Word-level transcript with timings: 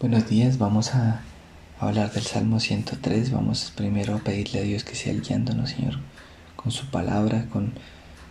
Buenos 0.00 0.30
días, 0.30 0.56
vamos 0.56 0.94
a 0.94 1.20
hablar 1.78 2.10
del 2.10 2.22
Salmo 2.22 2.58
103. 2.58 3.32
Vamos 3.32 3.70
primero 3.76 4.14
a 4.14 4.20
pedirle 4.20 4.60
a 4.60 4.62
Dios 4.62 4.82
que 4.82 4.94
sea 4.94 5.12
guiándonos, 5.12 5.68
Señor, 5.68 5.98
con 6.56 6.72
su 6.72 6.86
palabra, 6.86 7.50
con, 7.50 7.74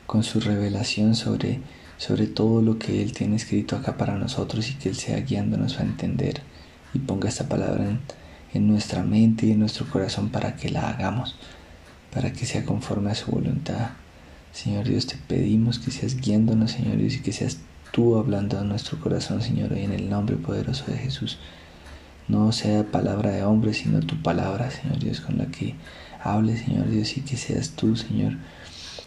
con 0.07 0.23
su 0.23 0.39
revelación 0.39 1.13
sobre, 1.13 1.59
sobre 1.99 2.25
todo 2.25 2.63
lo 2.63 2.79
que 2.79 3.03
Él 3.03 3.13
tiene 3.13 3.35
escrito 3.35 3.75
acá 3.75 3.97
para 3.97 4.15
nosotros 4.17 4.67
y 4.71 4.73
que 4.79 4.89
Él 4.89 4.95
sea 4.95 5.19
guiándonos 5.19 5.79
a 5.79 5.83
entender 5.83 6.41
y 6.95 6.97
ponga 6.97 7.29
esta 7.29 7.47
palabra 7.47 7.87
en, 7.87 7.99
en 8.55 8.67
nuestra 8.67 9.03
mente 9.03 9.45
y 9.45 9.51
en 9.51 9.59
nuestro 9.59 9.87
corazón 9.91 10.29
para 10.29 10.55
que 10.55 10.69
la 10.69 10.89
hagamos, 10.89 11.35
para 12.11 12.33
que 12.33 12.47
sea 12.47 12.65
conforme 12.65 13.11
a 13.11 13.15
su 13.15 13.29
voluntad. 13.29 13.89
Señor 14.53 14.87
Dios, 14.87 15.05
te 15.05 15.17
pedimos 15.17 15.77
que 15.77 15.91
seas 15.91 16.15
guiándonos, 16.15 16.71
Señor 16.71 16.97
Dios, 16.97 17.13
y 17.13 17.21
que 17.21 17.31
seas 17.31 17.59
tú 17.91 18.17
hablando 18.17 18.57
a 18.57 18.63
nuestro 18.63 18.99
corazón, 18.99 19.43
Señor, 19.43 19.77
y 19.77 19.83
en 19.83 19.91
el 19.91 20.09
nombre 20.09 20.35
poderoso 20.35 20.85
de 20.87 20.97
Jesús 20.97 21.37
no 22.29 22.51
sea 22.51 22.83
palabra 22.83 23.31
de 23.31 23.43
hombre, 23.43 23.73
sino 23.73 23.99
tu 24.01 24.21
palabra, 24.21 24.69
Señor 24.69 24.99
Dios, 24.99 25.19
con 25.19 25.39
la 25.39 25.47
que 25.47 25.75
hable, 26.23 26.55
Señor 26.55 26.87
Dios, 26.89 27.17
y 27.17 27.21
que 27.21 27.35
seas 27.35 27.71
tú, 27.71 27.95
Señor, 27.95 28.33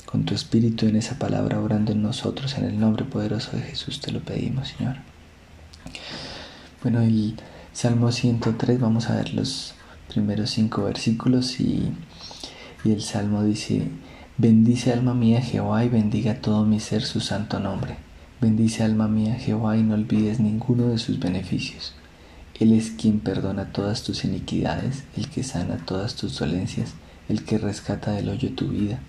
con 0.07 0.25
tu 0.25 0.35
espíritu 0.35 0.87
en 0.87 0.97
esa 0.97 1.19
palabra 1.19 1.61
orando 1.61 1.93
en 1.93 2.03
nosotros, 2.03 2.59
en 2.59 2.65
el 2.65 2.79
nombre 2.79 3.05
poderoso 3.05 3.57
de 3.57 3.63
Jesús 3.63 4.01
te 4.01 4.11
lo 4.11 4.21
pedimos, 4.21 4.75
Señor. 4.77 4.97
Bueno, 6.83 7.01
el 7.01 7.37
Salmo 7.73 8.11
103, 8.11 8.81
vamos 8.81 9.09
a 9.09 9.15
ver 9.15 9.33
los 9.35 9.75
primeros 10.09 10.51
cinco 10.51 10.83
versículos 10.83 11.61
y, 11.61 11.93
y 12.85 12.91
el 12.91 13.03
Salmo 13.03 13.45
dice, 13.45 13.87
bendice 14.37 14.93
alma 14.93 15.15
mía 15.15 15.41
Jehová 15.41 15.85
y 15.85 15.89
bendiga 15.89 16.41
todo 16.41 16.67
mi 16.67 16.81
ser 16.81 17.03
su 17.03 17.21
santo 17.21 17.61
nombre. 17.61 17.97
Bendice 18.41 18.83
alma 18.83 19.07
mía 19.07 19.37
Jehová 19.37 19.77
y 19.77 19.85
no 19.85 19.95
olvides 19.95 20.41
ninguno 20.41 20.89
de 20.89 20.99
sus 20.99 21.21
beneficios 21.21 21.95
él 22.63 22.73
es 22.73 22.91
quien 22.91 23.21
perdona 23.21 23.73
todas 23.73 24.03
tus 24.03 24.25
iniquidades, 24.25 25.05
el 25.17 25.29
que 25.29 25.43
sana 25.43 25.79
todas 25.79 26.15
tus 26.15 26.39
dolencias, 26.39 26.91
el 27.29 27.45
que 27.45 27.59
rescata 27.59 28.13
del 28.13 28.29
hoyo 28.29 28.55
tu 28.55 28.69
vida, 28.69 29.01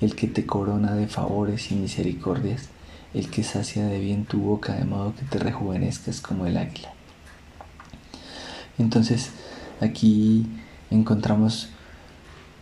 el 0.00 0.14
que 0.14 0.26
te 0.26 0.46
corona 0.46 0.94
de 0.94 1.08
favores 1.08 1.70
y 1.72 1.74
misericordias, 1.74 2.68
el 3.12 3.28
que 3.28 3.42
sacia 3.42 3.84
de 3.86 3.98
bien 3.98 4.24
tu 4.24 4.40
boca 4.40 4.74
de 4.74 4.84
modo 4.84 5.14
que 5.14 5.24
te 5.24 5.38
rejuvenezcas 5.38 6.20
como 6.20 6.46
el 6.46 6.56
águila. 6.56 6.92
Entonces 8.78 9.30
aquí 9.80 10.46
encontramos 10.90 11.68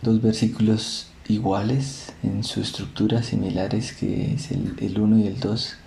dos 0.01 0.21
versículos 0.21 1.11
iguales 1.27 2.13
en 2.23 2.43
su 2.43 2.61
estructura, 2.61 3.21
similares, 3.21 3.93
que 3.93 4.33
es 4.33 4.51
el 4.51 4.99
1 4.99 5.19
y 5.19 5.27
el 5.27 5.39
2 5.39 5.77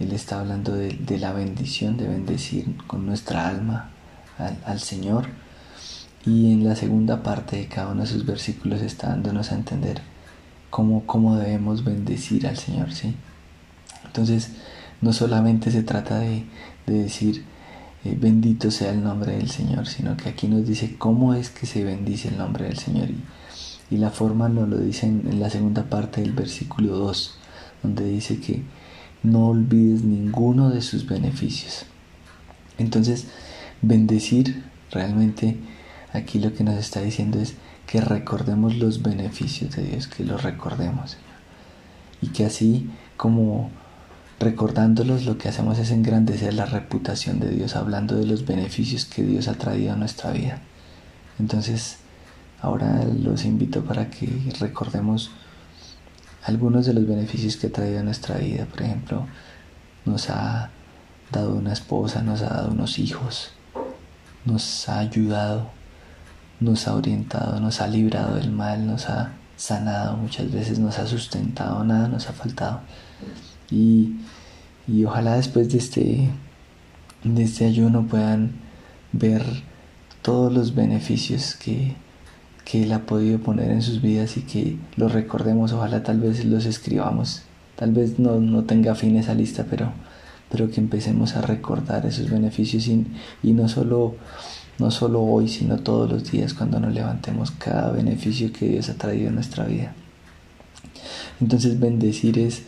él 0.00 0.12
está 0.12 0.40
hablando 0.40 0.72
de, 0.72 1.18
la 1.18 1.32
bendición, 1.32 1.98
de 1.98 2.08
bendecir 2.08 2.74
con 2.86 3.04
nuestra 3.04 3.46
alma 3.46 3.89
al, 4.64 4.80
Señor. 4.80 5.28
Y 6.24 6.52
en 6.52 6.64
la 6.64 6.76
segunda 6.76 7.22
parte 7.22 7.56
de 7.56 7.66
cada 7.66 7.88
uno 7.88 8.02
de 8.02 8.06
sus 8.06 8.26
versículos 8.26 8.82
está 8.82 9.08
dándonos 9.08 9.52
a 9.52 9.54
entender 9.54 10.02
cómo, 10.68 11.06
cómo 11.06 11.36
debemos 11.36 11.84
bendecir 11.84 12.46
al 12.46 12.58
Señor. 12.58 12.92
¿sí? 12.92 13.14
Entonces, 14.04 14.50
no 15.00 15.12
solamente 15.12 15.70
se 15.70 15.82
trata 15.82 16.18
de, 16.18 16.44
decir 16.86 17.44
eh, 18.04 18.16
bendito 18.18 18.70
sea 18.70 18.90
el 18.90 19.04
nombre 19.04 19.36
del 19.36 19.48
Señor, 19.48 19.86
sino 19.86 20.16
que 20.16 20.28
aquí 20.28 20.48
nos 20.48 20.66
dice 20.66 20.96
cómo 20.98 21.34
es 21.34 21.50
que 21.50 21.66
se 21.66 21.84
bendice 21.84 22.28
el 22.28 22.38
nombre 22.38 22.64
del 22.64 22.78
Señor. 22.78 23.08
Y, 23.90 23.96
la 23.96 24.10
forma 24.10 24.48
nos 24.48 24.68
lo 24.68 24.78
dice 24.78 25.06
en 25.06 25.40
la 25.40 25.50
segunda 25.50 25.84
parte 25.84 26.20
del 26.20 26.32
versículo 26.32 26.96
2, 26.96 27.34
donde 27.82 28.04
dice 28.04 28.40
que 28.40 28.62
no 29.22 29.48
olvides 29.48 30.02
ninguno 30.02 30.70
de 30.70 30.80
sus 30.80 31.06
beneficios. 31.06 31.84
Entonces, 32.78 33.26
bendecir 33.82 34.64
realmente 34.90 35.56
aquí 36.12 36.38
lo 36.38 36.54
que 36.54 36.64
nos 36.64 36.76
está 36.76 37.00
diciendo 37.00 37.40
es 37.40 37.54
que 37.86 38.00
recordemos 38.00 38.76
los 38.76 39.02
beneficios 39.02 39.74
de 39.76 39.82
Dios, 39.82 40.06
que 40.06 40.24
los 40.24 40.42
recordemos. 40.42 41.16
Y 42.22 42.28
que 42.28 42.44
así 42.44 42.90
como 43.16 43.70
recordándolos 44.38 45.26
lo 45.26 45.38
que 45.38 45.48
hacemos 45.48 45.78
es 45.78 45.90
engrandecer 45.90 46.54
la 46.54 46.66
reputación 46.66 47.40
de 47.40 47.50
Dios, 47.50 47.76
hablando 47.76 48.16
de 48.16 48.26
los 48.26 48.46
beneficios 48.46 49.04
que 49.04 49.22
Dios 49.22 49.48
ha 49.48 49.54
traído 49.54 49.92
a 49.92 49.96
nuestra 49.96 50.30
vida. 50.30 50.60
Entonces, 51.38 51.98
ahora 52.60 53.04
los 53.04 53.44
invito 53.44 53.84
para 53.84 54.08
que 54.10 54.28
recordemos 54.58 55.30
algunos 56.44 56.86
de 56.86 56.94
los 56.94 57.06
beneficios 57.06 57.56
que 57.56 57.66
ha 57.66 57.72
traído 57.72 58.00
a 58.00 58.02
nuestra 58.02 58.36
vida. 58.38 58.66
Por 58.66 58.82
ejemplo, 58.82 59.26
nos 60.04 60.30
ha 60.30 60.70
dado 61.30 61.54
una 61.54 61.72
esposa, 61.72 62.22
nos 62.22 62.42
ha 62.42 62.48
dado 62.48 62.70
unos 62.70 62.98
hijos, 62.98 63.52
nos 64.44 64.88
ha 64.88 64.98
ayudado, 64.98 65.70
nos 66.60 66.88
ha 66.88 66.94
orientado, 66.94 67.60
nos 67.60 67.80
ha 67.80 67.86
librado 67.86 68.36
del 68.36 68.50
mal, 68.50 68.86
nos 68.86 69.08
ha 69.08 69.32
sanado 69.56 70.16
muchas 70.16 70.50
veces, 70.50 70.78
nos 70.78 70.98
ha 70.98 71.06
sustentado, 71.06 71.84
nada 71.84 72.08
nos 72.08 72.28
ha 72.28 72.32
faltado. 72.32 72.80
Y, 73.70 74.16
y 74.88 75.04
ojalá 75.04 75.36
después 75.36 75.70
de 75.70 75.78
este, 75.78 76.30
de 77.24 77.42
este 77.42 77.66
ayuno 77.66 78.06
puedan 78.06 78.52
ver 79.12 79.44
todos 80.22 80.52
los 80.52 80.74
beneficios 80.74 81.54
que, 81.54 81.94
que 82.64 82.84
Él 82.84 82.92
ha 82.92 83.06
podido 83.06 83.38
poner 83.38 83.70
en 83.70 83.82
sus 83.82 84.00
vidas 84.00 84.36
y 84.36 84.42
que 84.42 84.76
los 84.96 85.12
recordemos, 85.12 85.72
ojalá 85.72 86.02
tal 86.02 86.20
vez 86.20 86.44
los 86.44 86.66
escribamos, 86.66 87.42
tal 87.76 87.92
vez 87.92 88.18
no, 88.18 88.40
no 88.40 88.64
tenga 88.64 88.94
fin 88.94 89.16
esa 89.16 89.34
lista, 89.34 89.66
pero, 89.68 89.92
pero 90.50 90.70
que 90.70 90.80
empecemos 90.80 91.36
a 91.36 91.42
recordar 91.42 92.06
esos 92.06 92.30
beneficios 92.30 92.88
y, 92.88 93.06
no, 93.52 93.68
solo, 93.68 94.16
no 94.78 94.90
solo 94.90 95.22
hoy, 95.22 95.48
sino 95.48 95.78
todos 95.78 96.10
los 96.10 96.30
días 96.30 96.54
cuando 96.54 96.80
nos 96.80 96.92
levantemos 96.92 97.50
cada 97.52 97.90
beneficio 97.92 98.52
que 98.52 98.68
Dios 98.68 98.88
ha 98.88 98.94
traído 98.94 99.28
en 99.28 99.34
nuestra 99.34 99.64
vida. 99.64 99.94
Entonces 101.40 101.78
bendecir 101.78 102.38
es 102.38 102.62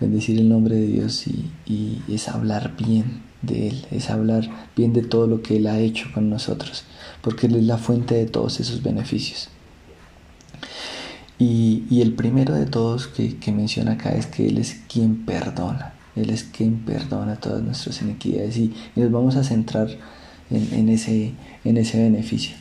bendecir 0.00 0.38
el 0.38 0.48
nombre 0.48 0.76
de 0.76 0.86
Dios 0.86 1.24
y 1.26 2.02
es 2.08 2.28
hablar 2.28 2.76
bien 2.76 3.22
de 3.46 3.68
Él, 3.68 3.86
es 3.90 4.10
hablar 4.10 4.48
bien 4.76 4.92
de 4.92 5.02
todo 5.02 5.26
lo 5.26 5.42
que 5.42 5.56
Él 5.56 5.66
ha 5.66 5.78
hecho 5.78 6.08
con 6.12 6.30
nosotros, 6.30 6.84
porque 7.22 7.46
Él 7.46 7.56
es 7.56 7.64
la 7.64 7.78
fuente 7.78 8.14
de 8.14 8.26
todos 8.26 8.60
esos 8.60 8.82
beneficios. 8.82 9.48
Y, 11.38 12.00
el 12.00 12.12
primero 12.12 12.54
de 12.54 12.66
todos 12.66 13.08
que, 13.08 13.52
menciona 13.52 13.92
acá 13.92 14.10
es 14.14 14.26
que 14.26 14.46
Él 14.46 14.58
es 14.58 14.80
quien 14.88 15.24
perdona, 15.24 15.93
Él 16.16 16.30
es 16.30 16.44
quien 16.44 16.84
perdona 16.84 17.36
todas 17.36 17.62
nuestras 17.62 18.00
iniquidades 18.02 18.56
y, 18.56 18.74
nos 18.96 19.10
vamos 19.10 19.36
a 19.36 19.44
centrar 19.44 19.88
en, 20.50 20.88
ese, 20.88 21.32
en 21.64 21.76
ese 21.76 22.02
beneficio. 22.02 22.56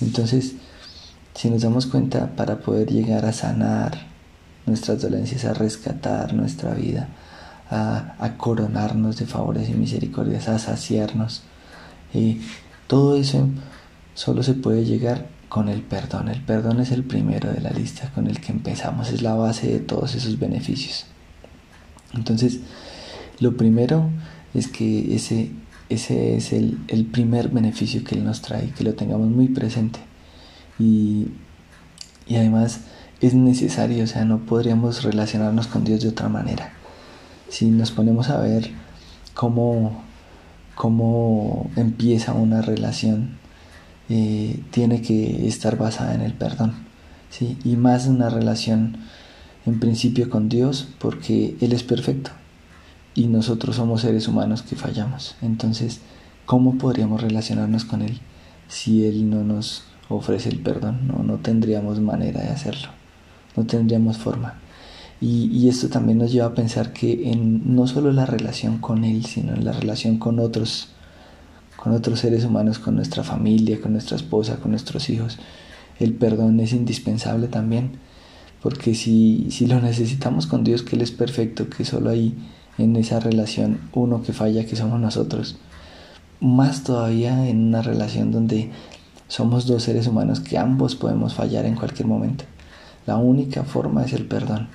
Entonces, 0.00 0.54
si 1.34 1.50
nos 1.50 1.62
damos 1.62 1.86
cuenta, 1.86 2.34
para 2.36 2.58
poder 2.58 2.90
llegar 2.90 3.24
a 3.24 3.32
sanar 3.32 4.06
nuestras 4.66 5.02
dolencias, 5.02 5.44
a 5.44 5.54
rescatar 5.54 6.34
nuestra 6.34 6.74
vida, 6.74 7.08
a, 7.70 8.34
coronarnos 8.36 9.16
de 9.16 9.26
favores 9.26 9.68
y 9.68 9.74
misericordias, 9.74 10.48
a 10.48 10.58
saciarnos. 10.58 11.42
Y 12.14 12.40
todo 12.86 13.16
eso 13.16 13.48
solo 14.14 14.42
se 14.42 14.54
puede 14.54 14.84
llegar 14.84 15.28
con 15.48 15.68
el 15.68 15.82
perdón. 15.82 16.28
El 16.28 16.42
perdón 16.42 16.80
es 16.80 16.90
el 16.90 17.04
primero 17.04 17.52
de 17.52 17.60
la 17.60 17.70
lista 17.70 18.10
con 18.14 18.26
el 18.26 18.40
que 18.40 18.52
empezamos, 18.52 19.10
es 19.10 19.22
la 19.22 19.34
base 19.34 19.68
de 19.68 19.80
todos 19.80 20.14
esos 20.14 20.38
beneficios. 20.38 21.06
Entonces, 22.16 22.60
lo 23.40 23.56
primero 23.56 24.10
es 24.54 24.68
que 24.68 25.14
ese, 25.14 25.50
ese 25.88 26.36
es 26.36 26.52
el, 26.52 26.78
el 26.88 27.04
primer 27.04 27.48
beneficio 27.48 28.02
que 28.04 28.16
Él 28.16 28.24
nos 28.24 28.42
trae, 28.42 28.70
que 28.70 28.84
lo 28.84 28.94
tengamos 28.94 29.28
muy 29.28 29.48
presente. 29.48 30.00
Y, 30.78 31.28
y 32.26 32.36
además 32.36 32.80
es 33.20 33.34
necesario, 33.34 34.04
o 34.04 34.06
sea, 34.06 34.24
no 34.24 34.40
podríamos 34.40 35.04
relacionarnos 35.04 35.66
con 35.68 35.84
Dios 35.84 36.02
de 36.02 36.08
otra 36.08 36.28
manera 36.28 36.72
si 37.48 37.70
nos 37.70 37.90
ponemos 37.90 38.30
a 38.30 38.40
ver 38.40 38.70
cómo, 39.34 40.02
cómo 40.74 41.70
empieza 41.76 42.32
una 42.32 42.62
relación, 42.62 43.38
eh, 44.08 44.60
tiene 44.70 45.02
que 45.02 45.46
estar 45.46 45.76
basada 45.76 46.14
en 46.14 46.22
el 46.22 46.32
perdón. 46.32 46.74
¿sí? 47.30 47.58
Y 47.64 47.76
más 47.76 48.06
una 48.06 48.28
relación 48.30 48.98
en 49.66 49.80
principio 49.80 50.30
con 50.30 50.48
Dios, 50.48 50.88
porque 50.98 51.56
Él 51.60 51.72
es 51.72 51.82
perfecto 51.82 52.30
y 53.14 53.26
nosotros 53.26 53.76
somos 53.76 54.02
seres 54.02 54.28
humanos 54.28 54.62
que 54.62 54.76
fallamos. 54.76 55.34
Entonces, 55.42 56.00
¿cómo 56.44 56.78
podríamos 56.78 57.20
relacionarnos 57.20 57.84
con 57.84 58.02
Él 58.02 58.20
si 58.68 59.04
Él 59.04 59.28
no 59.28 59.42
nos 59.42 59.84
ofrece 60.08 60.50
el 60.50 60.60
perdón? 60.60 61.08
No, 61.08 61.22
no 61.22 61.38
tendríamos 61.38 61.98
manera 61.98 62.42
de 62.42 62.48
hacerlo, 62.48 62.88
no 63.56 63.64
tendríamos 63.66 64.18
forma. 64.18 64.54
Y, 65.18 65.66
esto 65.68 65.88
también 65.88 66.18
nos 66.18 66.30
lleva 66.30 66.48
a 66.48 66.54
pensar 66.54 66.92
que 66.92 67.32
en 67.32 67.74
no 67.74 67.86
solo 67.86 68.12
la 68.12 68.26
relación 68.26 68.78
con 68.78 69.02
Él, 69.02 69.24
sino 69.24 69.54
en 69.54 69.64
la 69.64 69.72
relación 69.72 70.18
con 70.18 70.38
otros, 70.38 70.88
con 71.76 71.94
otros 71.94 72.20
seres 72.20 72.44
humanos, 72.44 72.78
con 72.78 72.96
nuestra 72.96 73.24
familia, 73.24 73.80
con 73.80 73.92
nuestra 73.92 74.16
esposa, 74.16 74.56
con 74.56 74.72
nuestros 74.72 75.08
hijos, 75.08 75.38
el 75.98 76.12
perdón 76.12 76.60
es 76.60 76.72
indispensable 76.72 77.48
también. 77.48 77.92
Porque 78.66 78.96
si, 78.96 79.46
si 79.52 79.68
lo 79.68 79.80
necesitamos 79.80 80.48
con 80.48 80.64
Dios, 80.64 80.82
que 80.82 80.96
Él 80.96 81.02
es 81.02 81.12
perfecto, 81.12 81.70
que 81.70 81.84
solo 81.84 82.10
hay 82.10 82.34
en 82.78 82.96
esa 82.96 83.20
relación 83.20 83.78
uno 83.92 84.24
que 84.24 84.32
falla, 84.32 84.66
que 84.66 84.74
somos 84.74 84.98
nosotros, 84.98 85.56
más 86.40 86.82
todavía 86.82 87.48
en 87.48 87.68
una 87.68 87.80
relación 87.80 88.32
donde 88.32 88.72
somos 89.28 89.68
dos 89.68 89.84
seres 89.84 90.08
humanos 90.08 90.40
que 90.40 90.58
ambos 90.58 90.96
podemos 90.96 91.32
fallar 91.32 91.64
en 91.64 91.76
cualquier 91.76 92.08
momento. 92.08 92.42
La 93.06 93.18
única 93.18 93.62
forma 93.62 94.02
es 94.02 94.12
el 94.14 94.26
perdón. 94.26 94.66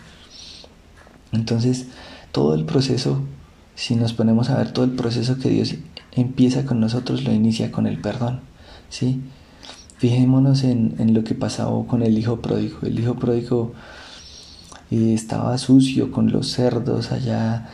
Entonces, 1.34 1.88
todo 2.32 2.56
el 2.56 2.64
proceso, 2.64 3.20
si 3.76 3.98
nos 3.98 4.14
ponemos 4.14 4.50
a 4.50 4.58
ver 4.58 4.72
todo 4.72 4.86
el 4.86 4.92
proceso 4.92 5.38
que 5.38 5.50
Dios 5.50 5.76
empieza 6.14 6.66
con 6.66 6.80
nosotros, 6.80 7.26
lo 7.26 7.34
inicia 7.34 7.74
con 7.74 7.88
el 7.88 8.00
perdón. 8.00 8.40
¿sí? 8.88 9.20
Fijémonos 10.02 10.64
en, 10.64 10.96
en 10.98 11.14
lo 11.14 11.24
que 11.24 11.36
pasó 11.36 11.86
con 11.88 12.02
el 12.02 12.18
hijo 12.18 12.42
pródigo. 12.42 12.80
El 12.82 13.00
hijo 13.00 13.18
pródigo 13.18 13.74
eh, 14.90 15.14
estaba 15.14 15.56
sucio 15.60 16.12
con 16.12 16.32
los 16.32 16.48
cerdos 16.48 17.12
allá 17.12 17.70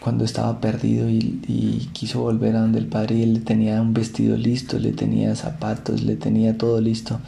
cuando 0.00 0.24
estaba 0.24 0.60
perdido 0.60 1.08
y, 1.08 1.88
quiso 1.92 2.22
volver 2.22 2.56
a 2.56 2.62
donde 2.62 2.80
el 2.80 2.88
padre 2.88 3.18
y 3.18 3.22
él 3.22 3.34
le 3.34 3.40
tenía 3.40 3.80
un 3.80 3.94
vestido 3.94 4.36
listo, 4.36 4.80
le 4.80 4.90
tenía 4.90 5.36
zapatos, 5.36 6.02
le 6.02 6.16
tenía 6.16 6.58
todo 6.58 6.80
listo, 6.80 7.20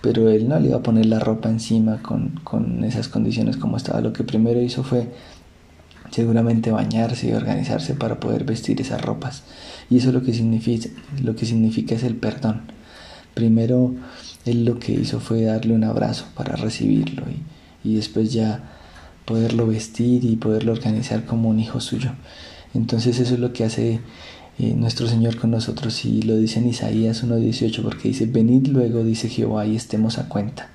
pero 0.00 0.30
él 0.30 0.48
no 0.48 0.58
le 0.58 0.68
iba 0.68 0.78
a 0.78 0.82
poner 0.82 1.04
la 1.04 1.18
ropa 1.18 1.50
encima 1.50 2.00
con, 2.00 2.40
con 2.42 2.84
esas 2.84 3.08
condiciones 3.08 3.58
como 3.58 3.76
estaba. 3.76 4.00
Lo 4.00 4.14
que 4.14 4.24
primero 4.24 4.62
hizo 4.62 4.82
fue 4.82 5.12
seguramente 6.10 6.70
bañarse 6.70 7.28
y 7.28 7.32
organizarse 7.34 7.92
para 7.92 8.18
poder 8.18 8.44
vestir 8.44 8.80
esas 8.80 9.02
ropas. 9.02 9.42
Y 9.90 9.98
eso 9.98 10.10
lo 10.10 10.22
que 10.22 10.32
significa, 10.32 10.88
lo 11.22 11.36
que 11.36 11.44
significa 11.44 11.96
es 11.96 12.02
el 12.02 12.16
perdón. 12.16 12.79
Primero 13.40 13.94
él 14.44 14.66
lo 14.66 14.78
que 14.78 14.92
hizo 14.92 15.18
fue 15.18 15.44
darle 15.44 15.72
un 15.72 15.82
abrazo 15.82 16.26
para 16.34 16.56
recibirlo 16.56 17.22
y, 17.82 17.94
después 17.94 18.34
ya 18.34 18.62
poderlo 19.24 19.66
vestir 19.66 20.26
y 20.26 20.36
poderlo 20.36 20.72
organizar 20.72 21.24
como 21.24 21.48
un 21.48 21.58
hijo 21.58 21.80
suyo. 21.80 22.10
Entonces 22.74 23.18
eso 23.18 23.32
es 23.32 23.40
lo 23.40 23.54
que 23.54 23.64
hace 23.64 24.00
eh, 24.58 24.74
nuestro 24.74 25.06
Señor 25.06 25.38
con 25.38 25.52
nosotros 25.52 26.04
y 26.04 26.20
lo 26.20 26.36
dice 26.36 26.58
en 26.58 26.68
Isaías 26.68 27.24
1.18 27.24 27.82
porque 27.82 28.08
dice, 28.08 28.26
venid 28.26 28.66
luego, 28.66 29.04
dice 29.04 29.30
Jehová, 29.30 29.64
y 29.64 29.74
estemos 29.74 30.18
a 30.18 30.28
cuenta. 30.28 30.68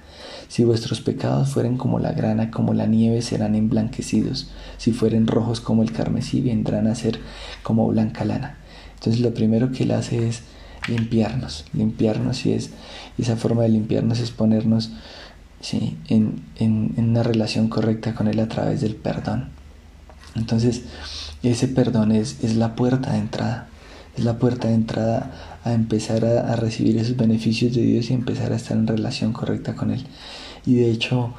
Si 0.47 0.63
vuestros 0.63 1.01
pecados 1.01 1.49
fueren 1.49 1.77
como 1.77 1.99
la 1.99 2.13
grana, 2.13 2.49
como 2.49 2.73
la 2.73 2.87
nieve, 2.87 3.21
serán 3.21 3.53
emblanquecidos. 3.53 4.49
Si 4.77 4.91
fueren 4.91 5.27
rojos 5.27 5.61
como 5.61 5.83
el 5.83 5.91
carmesí, 5.91 6.41
vendrán 6.41 6.87
a 6.87 6.95
ser 6.95 7.19
como 7.61 7.87
blanca 7.87 8.25
lana. 8.25 8.57
Entonces 8.95 9.21
lo 9.21 9.35
primero 9.35 9.71
que 9.71 9.83
Él 9.83 9.91
hace 9.91 10.27
es 10.27 10.41
limpiarnos, 10.87 11.65
limpiarnos 11.73 12.45
y 12.45 12.53
es 12.53 12.71
esa 13.17 13.35
forma 13.35 13.63
de 13.63 13.69
limpiarnos 13.69 14.19
es 14.19 14.31
ponernos 14.31 14.91
¿sí? 15.61 15.97
en, 16.07 16.43
en, 16.57 16.93
una 16.97 17.23
relación 17.23 17.69
correcta 17.69 18.13
con 18.13 18.27
Él 18.27 18.39
a 18.39 18.47
través 18.47 18.81
del 18.81 18.95
perdón. 18.95 19.49
Entonces, 20.35 20.83
ese 21.43 21.67
perdón 21.67 22.11
es, 22.11 22.43
es, 22.43 22.55
la 22.55 22.75
puerta 22.75 23.13
de 23.13 23.19
entrada, 23.19 23.69
es 24.17 24.25
la 24.25 24.37
puerta 24.37 24.67
de 24.67 24.73
entrada 24.73 25.59
a 25.63 25.73
empezar 25.73 26.25
a, 26.25 26.51
a, 26.51 26.55
recibir 26.55 26.97
esos 26.97 27.15
beneficios 27.15 27.73
de 27.73 27.81
Dios 27.81 28.09
y 28.09 28.13
empezar 28.13 28.51
a 28.51 28.57
estar 28.57 28.75
en 28.75 28.87
relación 28.87 29.31
correcta 29.31 29.75
con 29.75 29.91
Él. 29.91 30.05
Y 30.65 30.75
de 30.75 30.91
hecho, 30.91 31.33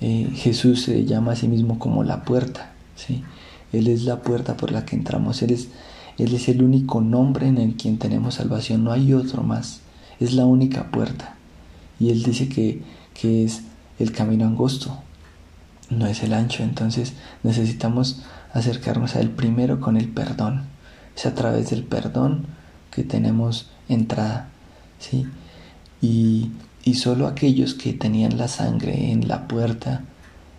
eh, 0.00 0.30
Jesús 0.34 0.82
se 0.82 1.04
llama 1.04 1.32
a 1.32 1.36
sí 1.36 1.48
mismo 1.48 1.78
como 1.78 2.04
la 2.04 2.22
puerta, 2.22 2.70
¿sí? 2.94 3.24
Él 3.72 3.88
es 3.88 4.04
la 4.04 4.22
puerta 4.22 4.56
por 4.56 4.70
la 4.70 4.84
que 4.84 4.94
entramos, 4.96 5.42
Él 5.42 5.50
es, 5.50 5.68
él 6.18 6.34
es 6.34 6.48
el 6.48 6.62
único 6.62 7.00
nombre 7.00 7.48
en 7.48 7.58
el 7.58 7.76
quien 7.76 7.98
tenemos 7.98 8.34
salvación, 8.34 8.84
no 8.84 8.92
hay 8.92 9.12
otro 9.12 9.42
más, 9.42 9.80
es 10.20 10.32
la 10.32 10.46
única 10.46 10.90
puerta. 10.90 11.36
Y 12.00 12.10
Él 12.10 12.22
dice 12.22 12.48
que 12.48 12.82
que 13.20 13.44
es 13.44 13.62
el 13.98 14.12
camino 14.12 14.46
angosto, 14.46 14.96
no 15.90 16.06
es 16.06 16.22
el 16.22 16.32
ancho. 16.32 16.62
Entonces 16.62 17.14
necesitamos 17.42 18.22
acercarnos 18.52 19.16
a 19.16 19.20
Él 19.20 19.30
primero 19.30 19.80
con 19.80 19.96
el 19.96 20.08
perdón. 20.08 20.66
Es 21.16 21.26
a 21.26 21.34
través 21.34 21.70
del 21.70 21.82
perdón 21.82 22.46
que 22.92 23.02
tenemos 23.02 23.70
entrada. 23.88 24.48
¿sí? 25.00 25.26
Y, 26.00 26.52
y 26.84 26.94
solo 26.94 27.26
aquellos 27.26 27.74
que 27.74 27.92
tenían 27.92 28.38
la 28.38 28.46
sangre 28.46 29.10
en 29.10 29.26
la 29.26 29.48
puerta 29.48 30.04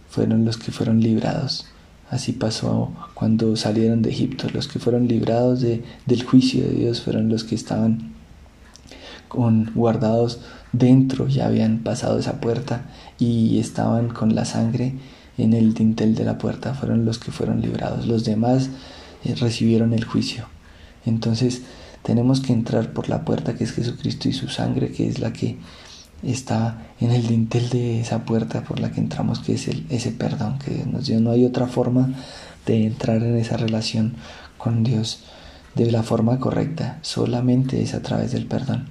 fueron 0.09 0.43
los 0.43 0.57
que 0.57 0.71
fueron 0.71 0.99
librados. 0.99 1.65
Así 2.09 2.31
pasó 2.31 2.91
cuando 3.13 3.55
salieron 3.55 4.01
de 4.01 4.09
Egipto. 4.09 4.47
Los 4.53 4.67
que 4.67 4.79
fueron 4.79 5.07
librados 5.07 5.61
de, 5.61 5.83
del 6.05 6.23
juicio 6.23 6.63
de 6.63 6.71
Dios 6.71 7.01
fueron 7.01 7.29
los 7.29 7.43
que 7.43 7.55
estaban 7.55 8.13
con, 9.27 9.71
guardados 9.75 10.41
dentro, 10.71 11.27
ya 11.27 11.47
habían 11.47 11.79
pasado 11.79 12.19
esa 12.19 12.41
puerta 12.41 12.85
y 13.17 13.59
estaban 13.59 14.09
con 14.09 14.35
la 14.35 14.45
sangre 14.45 14.93
en 15.37 15.53
el 15.53 15.73
dintel 15.73 16.15
de 16.15 16.25
la 16.25 16.37
puerta, 16.37 16.73
fueron 16.73 17.05
los 17.05 17.19
que 17.19 17.31
fueron 17.31 17.61
librados. 17.61 18.07
Los 18.07 18.25
demás 18.25 18.69
eh, 19.23 19.35
recibieron 19.35 19.93
el 19.93 20.03
juicio. 20.03 20.47
Entonces 21.05 21.61
tenemos 22.03 22.41
que 22.41 22.53
entrar 22.53 22.91
por 22.91 23.07
la 23.07 23.23
puerta 23.23 23.55
que 23.55 23.63
es 23.63 23.71
Jesucristo 23.71 24.27
y 24.27 24.33
su 24.33 24.49
sangre, 24.49 24.91
que 24.91 25.07
es 25.07 25.19
la 25.19 25.31
que 25.31 25.57
está 26.23 26.87
en 26.99 27.11
el 27.11 27.27
dintel 27.27 27.69
de 27.69 28.01
esa 28.01 28.25
puerta 28.25 28.63
por 28.63 28.79
la 28.79 28.91
que 28.91 28.99
entramos, 28.99 29.39
que 29.39 29.53
es 29.53 29.67
el, 29.67 29.85
ese 29.89 30.11
perdón 30.11 30.59
que 30.59 30.71
Dios 30.71 30.87
nos 30.87 31.05
dio. 31.05 31.19
No 31.19 31.31
hay 31.31 31.45
otra 31.45 31.67
forma 31.67 32.13
de 32.65 32.85
entrar 32.85 33.23
en 33.23 33.37
esa 33.37 33.57
relación 33.57 34.15
con 34.57 34.83
Dios 34.83 35.23
de 35.75 35.91
la 35.91 36.03
forma 36.03 36.39
correcta, 36.39 36.99
solamente 37.01 37.81
es 37.81 37.93
a 37.93 38.01
través 38.01 38.31
del 38.31 38.45
perdón. 38.45 38.87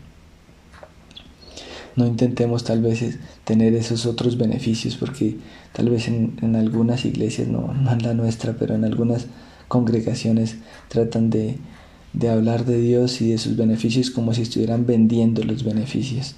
No 1.96 2.06
intentemos 2.06 2.62
tal 2.64 2.80
vez 2.80 3.19
tener 3.44 3.75
esos 3.75 4.06
otros 4.06 4.38
beneficios 4.38 4.96
porque 4.96 5.36
tal 5.72 5.90
vez 5.90 6.06
en, 6.06 6.54
algunas 6.54 7.04
iglesias, 7.04 7.48
no, 7.48 7.75
no, 7.75 7.92
en 7.92 8.02
la 8.02 8.14
nuestra, 8.14 8.56
pero 8.56 8.76
en 8.76 8.84
algunas 8.84 9.26
congregaciones 9.66 10.56
tratan 10.88 11.28
de, 11.28 11.58
de, 12.12 12.30
hablar 12.30 12.64
de 12.64 12.80
Dios 12.80 13.20
y 13.20 13.30
de 13.30 13.38
sus 13.38 13.56
beneficios 13.56 14.10
como 14.10 14.32
si 14.32 14.42
estuvieran 14.42 14.86
vendiendo 14.86 15.42
los 15.42 15.64
beneficios 15.64 16.36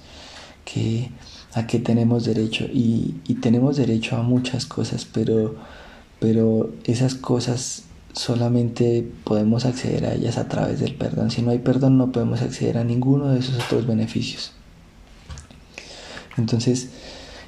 que 0.65 1.09
a 1.53 1.67
qué 1.67 1.79
tenemos 1.79 2.25
derecho 2.25 2.65
y, 2.65 3.15
y 3.27 3.35
tenemos 3.35 3.77
derecho 3.77 4.15
a 4.15 4.23
muchas 4.23 4.65
cosas 4.65 5.05
pero 5.05 5.55
pero 6.19 6.71
esas 6.83 7.15
cosas 7.15 7.83
solamente 8.13 9.09
podemos 9.23 9.65
acceder 9.65 10.05
a 10.05 10.13
ellas 10.13 10.37
a 10.37 10.47
través 10.47 10.79
del 10.79 10.95
perdón 10.95 11.31
si 11.31 11.41
no 11.41 11.51
hay 11.51 11.59
perdón 11.59 11.97
no 11.97 12.11
podemos 12.11 12.41
acceder 12.41 12.77
a 12.77 12.83
ninguno 12.83 13.29
de 13.29 13.39
esos 13.39 13.55
otros 13.63 13.87
beneficios 13.87 14.53
entonces, 16.37 16.89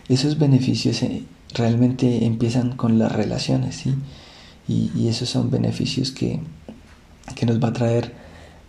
esos 0.10 0.38
beneficios 0.38 1.02
eh, 1.04 1.24
realmente 1.54 2.26
empiezan 2.26 2.76
con 2.76 3.00
las 3.00 3.12
relaciones, 3.12 3.76
¿sí? 3.76 3.96
Y, 4.68 5.08
esos 5.08 5.30
son 5.30 5.52
beneficios 5.52 6.12
que, 6.12 6.40
que, 7.36 7.46
nos 7.46 7.62
va 7.62 7.70
a 7.70 7.74
traer 7.74 8.14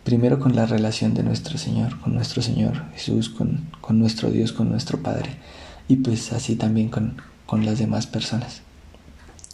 primero 0.04 0.38
con 0.38 0.54
la 0.54 0.66
relación 0.66 1.14
de 1.14 1.22
nuestro 1.22 1.58
Señor, 1.58 1.98
con 2.00 2.14
nuestro 2.14 2.42
Señor 2.42 2.84
Jesús, 2.92 3.30
con, 3.30 3.68
con 3.80 3.98
nuestro 3.98 4.30
Dios, 4.30 4.52
con 4.52 4.70
nuestro 4.70 5.02
Padre, 5.02 5.30
y 5.88 5.96
pues 5.96 6.32
así 6.32 6.56
también 6.56 6.88
con, 6.88 7.16
con 7.46 7.64
las 7.64 7.78
demás 7.78 8.06
personas. 8.06 8.62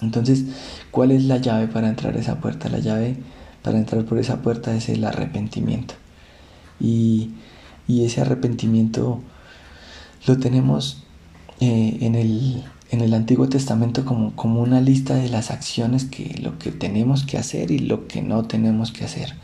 Entonces, 0.02 0.44
¿cuál 0.90 1.12
es 1.12 1.24
la 1.24 1.36
llave 1.36 1.68
para 1.68 1.88
entrar 1.88 2.16
a 2.16 2.20
esa 2.20 2.40
puerta? 2.40 2.68
La 2.68 2.78
llave 2.78 3.16
para 3.62 3.78
entrar 3.78 4.04
por 4.04 4.18
esa 4.18 4.42
puerta 4.42 4.74
es 4.74 4.88
el 4.88 5.04
arrepentimiento. 5.04 5.94
Y, 6.80 7.30
y 7.86 8.04
ese 8.04 8.20
arrepentimiento 8.20 9.20
lo 10.26 10.38
tenemos 10.38 11.04
eh, 11.60 11.98
en, 12.00 12.14
el, 12.14 12.64
en, 12.90 13.02
el, 13.02 13.12
Antiguo 13.12 13.48
Testamento 13.48 14.04
como, 14.04 14.34
como, 14.34 14.62
una 14.62 14.80
lista 14.80 15.14
de 15.14 15.28
las 15.28 15.50
acciones 15.50 16.06
que 16.06 16.38
lo 16.42 16.58
que 16.58 16.72
tenemos 16.72 17.24
que 17.24 17.36
hacer 17.36 17.70
y 17.70 17.78
lo 17.78 18.08
que 18.08 18.22
no 18.22 18.44
tenemos 18.44 18.92
que 18.92 19.04
hacer. 19.04 19.34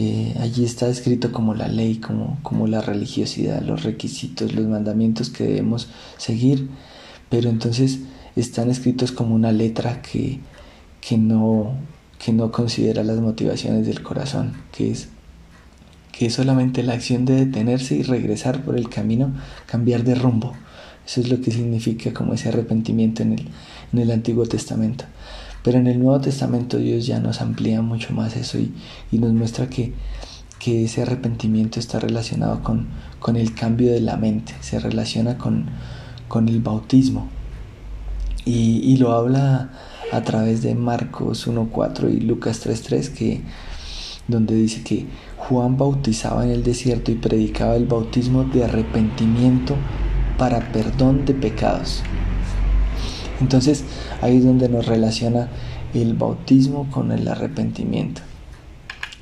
Eh, 0.00 0.32
allí 0.38 0.64
está 0.64 0.88
escrito 0.88 1.32
como 1.32 1.54
la 1.54 1.66
ley, 1.66 1.96
como, 1.96 2.38
como 2.44 2.68
la 2.68 2.80
religiosidad, 2.80 3.62
los 3.62 3.82
requisitos, 3.82 4.54
los 4.54 4.64
mandamientos 4.64 5.28
que 5.28 5.42
debemos 5.42 5.88
seguir, 6.18 6.68
pero 7.28 7.50
entonces 7.50 7.98
están 8.36 8.70
escritos 8.70 9.10
como 9.10 9.34
una 9.34 9.50
letra 9.50 10.00
que, 10.00 10.38
que, 11.00 11.18
no, 11.18 11.72
que 12.24 12.32
no 12.32 12.52
considera 12.52 13.02
las 13.02 13.18
motivaciones 13.18 13.88
del 13.88 14.04
corazón, 14.04 14.52
que 14.70 14.92
es 14.92 15.08
que 16.12 16.30
solamente 16.30 16.84
la 16.84 16.92
acción 16.92 17.24
de 17.24 17.44
detenerse 17.46 17.96
y 17.96 18.04
regresar 18.04 18.62
por 18.62 18.78
el 18.78 18.88
camino, 18.88 19.32
cambiar 19.66 20.04
de 20.04 20.14
rumbo. 20.14 20.52
Eso 21.04 21.22
es 21.22 21.28
lo 21.28 21.40
que 21.40 21.50
significa 21.50 22.14
como 22.14 22.34
ese 22.34 22.50
arrepentimiento 22.50 23.24
en 23.24 23.32
el, 23.32 23.48
en 23.92 23.98
el 23.98 24.12
Antiguo 24.12 24.46
Testamento. 24.46 25.06
Pero 25.68 25.80
en 25.80 25.86
el 25.86 25.98
Nuevo 26.02 26.18
Testamento 26.18 26.78
Dios 26.78 27.04
ya 27.04 27.20
nos 27.20 27.42
amplía 27.42 27.82
mucho 27.82 28.14
más 28.14 28.34
eso 28.36 28.56
y, 28.58 28.72
nos 29.18 29.34
muestra 29.34 29.68
que, 29.68 29.92
que, 30.58 30.86
ese 30.86 31.02
arrepentimiento 31.02 31.78
está 31.78 32.00
relacionado 32.00 32.62
con, 32.62 32.86
con, 33.20 33.36
el 33.36 33.52
cambio 33.52 33.92
de 33.92 34.00
la 34.00 34.16
mente, 34.16 34.54
se 34.62 34.78
relaciona 34.78 35.36
con, 35.36 35.66
con 36.26 36.48
el 36.48 36.62
bautismo. 36.62 37.28
Y, 38.46 38.80
y, 38.82 38.96
lo 38.96 39.12
habla 39.12 39.68
a 40.10 40.22
través 40.22 40.62
de 40.62 40.74
Marcos 40.74 41.46
1.4 41.46 42.14
y 42.16 42.20
Lucas 42.20 42.66
3.3, 42.66 43.12
que 43.12 43.42
donde 44.26 44.54
dice 44.54 44.82
que 44.82 45.04
Juan 45.36 45.76
bautizaba 45.76 46.46
en 46.46 46.50
el 46.50 46.62
desierto 46.62 47.12
y 47.12 47.16
predicaba 47.16 47.76
el 47.76 47.84
bautismo 47.84 48.44
de 48.44 48.64
arrepentimiento 48.64 49.76
para 50.38 50.72
perdón 50.72 51.26
de 51.26 51.34
pecados. 51.34 52.02
Entonces 53.40 53.84
ahí 54.20 54.38
es 54.38 54.44
donde 54.44 54.68
nos 54.68 54.86
relaciona 54.86 55.48
el 55.94 56.14
bautismo 56.14 56.90
con 56.90 57.12
el 57.12 57.26
arrepentimiento. 57.28 58.22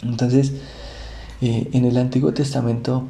Entonces 0.02 0.52
Eh, 1.42 1.68
en 1.72 1.84
el 1.84 1.98
Antiguo 1.98 2.32
Testamento, 2.32 3.08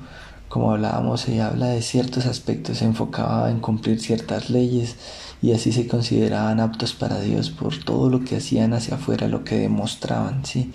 como 0.49 0.73
hablábamos, 0.73 1.21
se 1.23 1.41
habla 1.41 1.69
de 1.69 1.83
ciertos 1.83 2.27
aspectos, 2.27 2.79
se 2.79 2.85
enfocaba 2.85 3.51
en 3.51 3.61
cumplir 3.61 4.01
ciertas 4.01 4.51
leyes 4.51 4.97
y 5.43 5.53
así 5.53 5.71
se 5.71 5.87
consideraban 5.87 6.59
aptos 6.61 6.93
para 6.93 7.21
Dios 7.21 7.51
por 7.51 7.79
todo 7.85 8.11
lo 8.11 8.25
que 8.25 8.37
hacían 8.37 8.75
hacia 8.75 8.97
afuera, 8.97 9.29
lo 9.29 9.45
que 9.45 9.59
demostraban, 9.59 10.45
¿sí? 10.45 10.73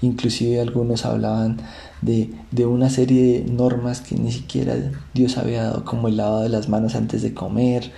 Inclusive 0.00 0.60
algunos 0.60 1.04
hablaban 1.04 1.58
de, 2.02 2.30
de, 2.50 2.66
una 2.66 2.88
serie 2.90 3.42
de 3.42 3.50
normas 3.50 4.00
que 4.00 4.16
ni 4.16 4.32
siquiera 4.32 4.74
Dios 5.14 5.38
había 5.38 5.64
dado, 5.64 5.84
como 5.84 6.08
el 6.08 6.16
lavado 6.16 6.42
de 6.42 6.48
las 6.48 6.68
manos 6.68 6.94
antes 6.94 7.22
de 7.22 7.34
comer, 7.34 7.92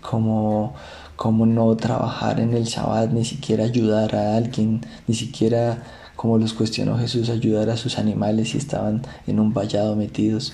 como, 0.00 0.74
como 1.16 1.46
no 1.46 1.74
trabajar 1.76 2.40
en 2.40 2.54
el 2.54 2.64
Shabbat, 2.64 3.10
ni 3.10 3.24
siquiera 3.24 3.64
ayudar 3.64 4.14
a 4.14 4.36
alguien, 4.36 4.82
ni 5.06 5.14
siquiera, 5.14 5.82
como 6.14 6.38
los 6.38 6.52
cuestionó 6.52 6.98
Jesús, 6.98 7.30
ayudar 7.30 7.70
a 7.70 7.76
sus 7.76 7.98
animales 7.98 8.50
si 8.50 8.58
estaban 8.58 9.02
en 9.26 9.40
un 9.40 9.52
vallado 9.52 9.96
metidos 9.96 10.52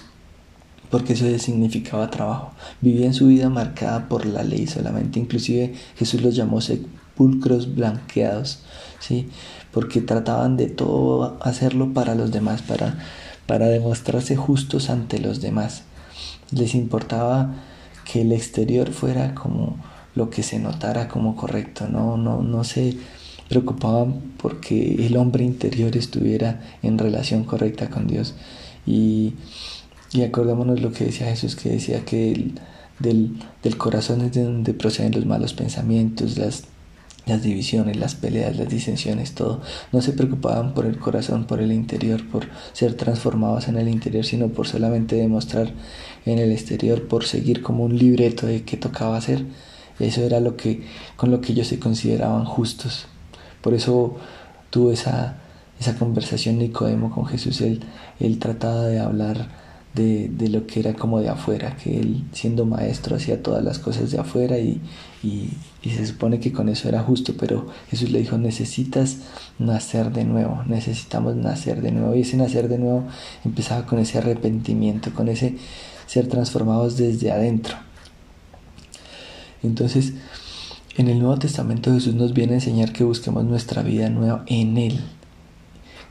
porque 0.92 1.14
eso 1.14 1.26
significaba 1.38 2.11
trabajo. 2.11 2.52
Vivían 2.83 3.14
su 3.14 3.28
vida 3.28 3.49
marcada 3.49 4.09
por 4.11 4.26
la 4.26 4.45
ley 4.45 4.66
solamente, 4.66 5.19
inclusive 5.19 5.75
Jesús 5.97 6.21
los 6.21 6.37
llamó 6.37 6.61
sepulcros 6.61 7.75
blanqueados, 7.75 8.59
¿sí? 9.00 9.31
porque 9.73 10.02
trataban 10.02 10.59
de 10.59 10.69
todo 10.69 11.38
hacerlo 11.40 11.95
para 11.95 12.14
los 12.14 12.31
demás, 12.31 12.61
para, 12.61 12.99
para 13.47 13.69
demostrarse 13.69 14.37
justos 14.37 14.90
ante 14.90 15.19
los 15.19 15.40
demás. 15.40 15.85
Les 16.50 16.75
importaba 16.75 17.54
que 18.04 18.21
el 18.21 18.33
exterior 18.33 18.90
fuera 18.92 19.35
como 19.35 19.78
lo 20.14 20.31
que 20.31 20.42
se 20.42 20.59
notara 20.59 21.09
como 21.09 21.37
correcto, 21.37 21.88
no, 21.88 22.16
no, 22.16 22.42
no 22.42 22.64
se 22.64 22.97
preocupaban 23.49 24.35
porque 24.38 25.07
el 25.07 25.16
hombre 25.16 25.45
interior 25.45 25.97
estuviera 25.97 26.61
en 26.83 26.99
relación 26.99 27.45
correcta 27.45 27.90
con 27.90 28.07
Dios. 28.07 28.35
Y 28.87 29.35
y 30.12 30.23
acordémonos 30.23 30.81
lo 30.83 30.92
que 30.92 31.07
decía 31.07 31.28
Jesús, 31.28 31.57
que 31.57 31.71
decía 31.71 32.04
que 32.04 32.52
del, 32.99 33.38
del, 33.62 33.76
corazón 33.78 34.21
es 34.21 34.33
de 34.33 34.45
donde 34.45 34.75
proceden 34.75 35.12
los 35.12 35.25
malos 35.25 35.54
pensamientos, 35.54 36.37
las, 36.37 36.64
las 37.25 37.42
divisiones, 37.42 37.97
las 37.97 38.14
peleas, 38.14 38.57
las 38.57 38.69
disensiones, 38.69 39.33
todo. 39.33 39.62
No 39.90 40.02
se 40.02 40.12
preocupaban 40.12 40.75
por 40.75 40.85
el 40.85 40.99
corazón, 40.99 41.47
por 41.47 41.61
el 41.62 41.73
interior, 41.73 42.28
por 42.28 42.47
ser 42.75 42.95
transformados 42.95 43.69
en 43.69 43.78
el 43.78 43.88
interior, 43.88 44.25
sino 44.26 44.49
por 44.49 44.69
solamente 44.69 45.16
demostrar 45.16 45.73
en 46.26 46.38
el 46.38 46.52
exterior, 46.52 47.09
por 47.09 47.25
seguir 47.25 47.62
como 47.62 47.85
un 47.85 47.97
libreto 47.97 48.47
de 48.47 48.64
qué 48.64 48.76
tocaba 48.76 49.16
hacer. 49.16 49.47
Eso 50.02 50.23
era 50.23 50.40
lo 50.40 50.56
que, 50.56 50.82
con 51.16 51.30
lo 51.30 51.40
que 51.40 51.52
ellos 51.52 51.68
se 51.68 51.78
consideraban 51.78 52.44
justos. 52.44 53.06
Por 53.61 53.75
eso 53.75 54.16
tuvo 54.71 54.92
esa, 54.92 55.37
esa 55.78 55.97
conversación 55.97 56.59
Nicodemo 56.59 57.11
con 57.11 57.26
Jesús. 57.26 57.61
Él, 57.61 57.80
él 58.21 58.38
trataba 58.38 58.87
de 58.87 58.99
hablar 58.99 59.49
de, 59.94 60.28
de, 60.28 60.49
lo 60.49 60.66
que 60.66 60.80
era 60.80 60.94
como 60.94 61.21
de 61.21 61.28
afuera, 61.28 61.76
que 61.76 62.00
él 62.00 62.25
siendo 62.32 62.64
maestro 62.64 63.16
hacía 63.16 63.42
todas 63.42 63.62
las 63.62 63.78
cosas 63.78 64.11
de 64.11 64.18
afuera 64.18 64.59
y, 64.59 64.80
y, 65.23 65.50
y, 65.82 65.90
se 65.90 66.06
supone 66.06 66.40
que 66.40 66.50
con 66.50 66.71
eso 66.71 66.88
era 66.88 67.02
justo, 67.02 67.35
pero 67.38 67.66
Jesús 67.90 68.11
le 68.11 68.21
dijo, 68.21 68.38
necesitas 68.38 69.18
nacer 69.59 70.11
de 70.11 70.25
nuevo, 70.25 70.62
necesitamos 70.66 71.37
nacer 71.37 71.82
de 71.82 71.92
nuevo 71.92 72.14
y 72.14 72.23
ese 72.23 72.38
nacer 72.38 72.68
de 72.68 72.78
nuevo 72.78 73.04
empezaba 73.44 73.85
con 73.85 73.99
ese 73.99 74.16
arrepentimiento, 74.16 75.12
con 75.12 75.28
ese 75.28 75.56
ser 76.06 76.26
transformados 76.26 76.97
desde 76.97 77.30
adentro. 77.30 77.76
Entonces, 79.62 80.14
en 80.97 81.09
el 81.09 81.19
Nuevo 81.19 81.38
Testamento 81.38 81.92
Jesús 81.92 82.14
nos 82.14 82.35
viene 82.35 82.52
a 82.52 82.57
enseñar 82.57 82.92
que 82.92 83.04
busquemos 83.04 83.45
nuestra 83.45 83.83
vida 83.83 84.09
nueva 84.11 84.45
en 84.47 84.76
Él, 84.76 85.00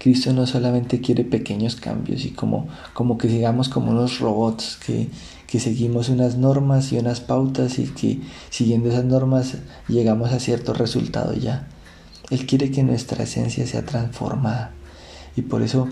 Cristo 0.02 0.34
no 0.34 0.48
solamente 0.48 1.00
quiere 1.00 1.24
pequeños 1.24 1.76
cambios 1.76 2.26
y 2.26 2.32
como, 2.32 2.68
como 2.96 3.20
que 3.20 3.30
sigamos 3.30 3.70
como 3.70 3.92
unos 3.92 4.18
robots 4.18 4.80
que, 4.84 5.10
que 5.46 5.60
seguimos 5.60 6.10
unas 6.10 6.38
normas 6.38 6.92
y 6.92 6.98
unas 6.98 7.22
pautas 7.22 7.78
y 7.78 7.84
que 7.84 8.20
siguiendo 8.50 8.90
esas 8.90 9.06
normas 9.06 9.58
llegamos 9.88 10.32
a 10.32 10.40
cierto 10.40 10.74
resultado 10.74 11.36
ya. 11.36 11.68
Él 12.32 12.48
quiere 12.48 12.72
que 12.72 12.82
nuestra 12.82 13.26
esencia 13.26 13.68
sea 13.68 13.86
transformada. 13.86 14.72
Y 15.36 15.44
por 15.44 15.62
eso 15.62 15.88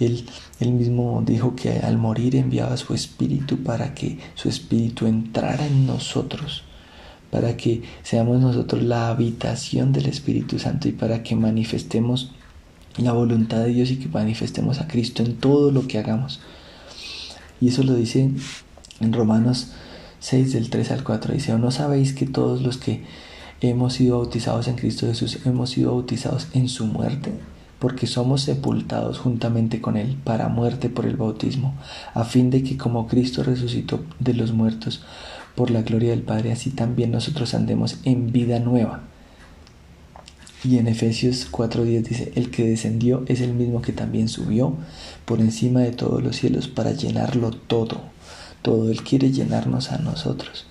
él, 0.00 0.26
él 0.60 0.72
mismo 0.72 1.22
dijo 1.24 1.56
que 1.56 1.78
al 1.78 1.96
morir 1.96 2.36
enviaba 2.36 2.76
su 2.76 2.92
espíritu 2.92 3.62
para 3.62 3.94
que 3.94 4.18
su 4.34 4.50
espíritu 4.50 5.06
entrara 5.06 5.66
en 5.66 5.86
nosotros 5.86 6.65
para 7.36 7.54
que 7.54 7.82
seamos 8.02 8.40
nosotros 8.40 8.82
la 8.82 9.10
habitación 9.10 9.92
del 9.92 10.06
Espíritu 10.06 10.58
Santo 10.58 10.88
y 10.88 10.92
para 10.92 11.22
que 11.22 11.36
manifestemos 11.36 12.30
la 12.96 13.12
voluntad 13.12 13.58
de 13.58 13.74
Dios 13.74 13.90
y 13.90 13.96
que 13.96 14.08
manifestemos 14.08 14.80
a 14.80 14.88
Cristo 14.88 15.22
en 15.22 15.36
todo 15.36 15.70
lo 15.70 15.86
que 15.86 15.98
hagamos. 15.98 16.40
Y 17.60 17.68
eso 17.68 17.82
lo 17.82 17.94
dice 17.94 18.30
en 19.00 19.12
Romanos 19.12 19.72
6 20.20 20.54
del 20.54 20.70
3 20.70 20.92
al 20.92 21.04
4. 21.04 21.34
Dice, 21.34 21.52
¿o 21.52 21.58
no 21.58 21.70
sabéis 21.70 22.14
que 22.14 22.24
todos 22.24 22.62
los 22.62 22.78
que 22.78 23.04
hemos 23.60 23.92
sido 23.92 24.16
bautizados 24.16 24.66
en 24.66 24.76
Cristo 24.76 25.06
Jesús 25.06 25.40
hemos 25.44 25.68
sido 25.68 25.92
bautizados 25.92 26.48
en 26.54 26.70
su 26.70 26.86
muerte? 26.86 27.32
Porque 27.78 28.06
somos 28.06 28.40
sepultados 28.40 29.18
juntamente 29.18 29.82
con 29.82 29.98
Él 29.98 30.16
para 30.24 30.48
muerte 30.48 30.88
por 30.88 31.04
el 31.04 31.16
bautismo, 31.16 31.74
a 32.14 32.24
fin 32.24 32.48
de 32.48 32.62
que 32.62 32.78
como 32.78 33.06
Cristo 33.06 33.42
resucitó 33.42 34.02
de 34.20 34.32
los 34.32 34.52
muertos 34.52 35.02
por 35.56 35.70
la 35.70 35.82
gloria 35.82 36.10
del 36.10 36.22
Padre, 36.22 36.52
así 36.52 36.70
también 36.70 37.10
nosotros 37.10 37.54
andemos 37.54 37.98
en 38.04 38.30
vida 38.32 38.60
nueva 38.60 39.02
y 40.66 40.78
en 40.78 40.88
Efesios 40.88 41.48
4:10 41.50 42.02
dice, 42.02 42.32
el 42.34 42.50
que 42.50 42.66
descendió 42.66 43.24
es 43.28 43.40
el 43.40 43.54
mismo 43.54 43.82
que 43.82 43.92
también 43.92 44.28
subió 44.28 44.74
por 45.24 45.40
encima 45.40 45.80
de 45.80 45.92
todos 45.92 46.22
los 46.22 46.36
cielos 46.36 46.66
para 46.66 46.92
llenarlo 46.92 47.52
todo. 47.52 48.00
Todo 48.62 48.90
Él 48.90 49.02
quiere 49.02 49.30
llenarnos 49.30 49.92
a 49.92 49.98
nosotros 49.98 50.66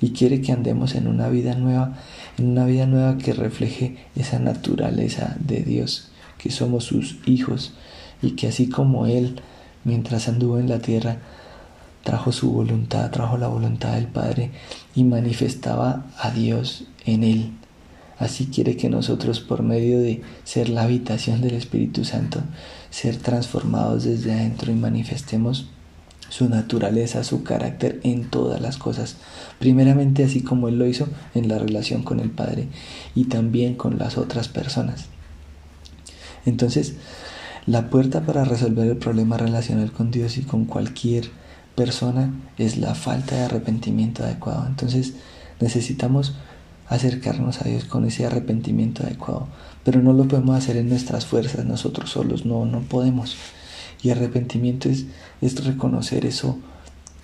y 0.00 0.10
quiere 0.10 0.42
que 0.42 0.52
andemos 0.52 0.94
en 0.94 1.06
una 1.08 1.28
vida 1.28 1.54
nueva, 1.54 1.96
en 2.36 2.48
una 2.48 2.66
vida 2.66 2.86
nueva 2.86 3.16
que 3.16 3.32
refleje 3.32 3.96
esa 4.16 4.38
naturaleza 4.38 5.36
de 5.40 5.62
Dios, 5.62 6.08
que 6.36 6.50
somos 6.50 6.84
sus 6.84 7.16
hijos 7.24 7.72
y 8.20 8.32
que 8.32 8.48
así 8.48 8.68
como 8.68 9.06
Él, 9.06 9.40
mientras 9.84 10.28
anduvo 10.28 10.58
en 10.58 10.68
la 10.68 10.80
tierra, 10.80 11.18
trajo 12.08 12.32
su 12.32 12.50
voluntad, 12.50 13.10
trajo 13.10 13.36
la 13.36 13.48
voluntad 13.48 13.92
del 13.92 14.06
Padre 14.06 14.50
y 14.94 15.04
manifestaba 15.04 16.06
a 16.18 16.30
Dios 16.30 16.84
en 17.04 17.22
Él 17.22 17.52
Así 18.18 18.46
quiere 18.46 18.76
que 18.76 18.90
nosotros 18.90 19.40
por 19.40 19.62
medio 19.62 20.00
de 20.00 20.22
ser 20.42 20.68
la 20.68 20.82
habitación 20.82 21.40
del 21.40 21.54
Espíritu 21.54 22.04
Santo, 22.04 22.40
ser 22.90 23.16
transformados 23.16 24.04
desde 24.04 24.32
adentro 24.32 24.72
y 24.72 24.74
manifestemos 24.74 25.68
su 26.28 26.48
naturaleza, 26.48 27.22
su 27.22 27.44
carácter 27.44 28.00
en 28.02 28.28
todas 28.28 28.60
las 28.60 28.76
cosas. 28.76 29.16
Primeramente 29.60 30.24
así 30.24 30.42
como 30.42 30.68
Él 30.68 30.78
lo 30.78 30.86
hizo 30.86 31.06
en 31.34 31.48
la 31.48 31.58
relación 31.58 32.02
con 32.02 32.18
el 32.18 32.30
Padre 32.30 32.66
y 33.14 33.24
también 33.26 33.76
con 33.76 33.98
las 33.98 34.18
otras 34.18 34.48
personas. 34.48 35.06
Entonces, 36.44 36.94
la 37.66 37.88
puerta 37.88 38.22
para 38.22 38.44
resolver 38.44 38.88
el 38.88 38.96
problema 38.96 39.36
relacional 39.36 39.92
con 39.92 40.10
Dios 40.10 40.38
y 40.38 40.42
con 40.42 40.64
cualquier 40.64 41.30
persona 41.78 42.34
es 42.58 42.76
la 42.76 42.96
falta 42.96 43.36
de 43.36 43.42
arrepentimiento 43.42 44.24
adecuado. 44.24 44.66
Entonces, 44.66 45.14
necesitamos 45.60 46.34
acercarnos 46.88 47.62
a 47.62 47.68
Dios 47.68 47.84
con 47.84 48.04
ese 48.04 48.26
arrepentimiento 48.26 49.04
adecuado. 49.04 49.46
Pero 49.84 50.02
no 50.02 50.12
lo 50.12 50.26
podemos 50.26 50.56
hacer 50.56 50.76
en 50.76 50.88
nuestras 50.88 51.24
fuerzas, 51.24 51.64
nosotros 51.64 52.10
solos, 52.10 52.44
no, 52.44 52.64
no 52.64 52.80
podemos. 52.80 53.36
Y 54.02 54.10
arrepentimiento 54.10 54.88
es, 54.88 55.06
es 55.40 55.64
reconocer 55.64 56.26
eso 56.26 56.58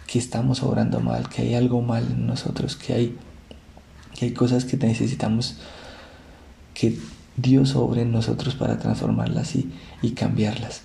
que 0.07 0.21
estamos 0.21 0.63
obrando 0.63 1.01
mal, 1.01 1.29
que 1.29 1.43
hay 1.43 1.55
algo 1.55 1.83
mal 1.83 2.05
en 2.05 2.29
nosotros, 2.29 2.77
que 2.77 2.93
hay, 2.95 3.17
que 4.15 4.27
hay 4.27 4.33
cosas 4.35 4.65
que 4.65 4.77
necesitamos 4.77 5.57
que 6.75 6.97
Dios 7.37 7.75
obre 7.75 8.03
en 8.03 8.13
nosotros 8.13 8.55
para 8.55 8.79
transformarlas 8.79 9.57
y, 9.57 9.73
y 10.01 10.13
cambiarlas. 10.13 10.83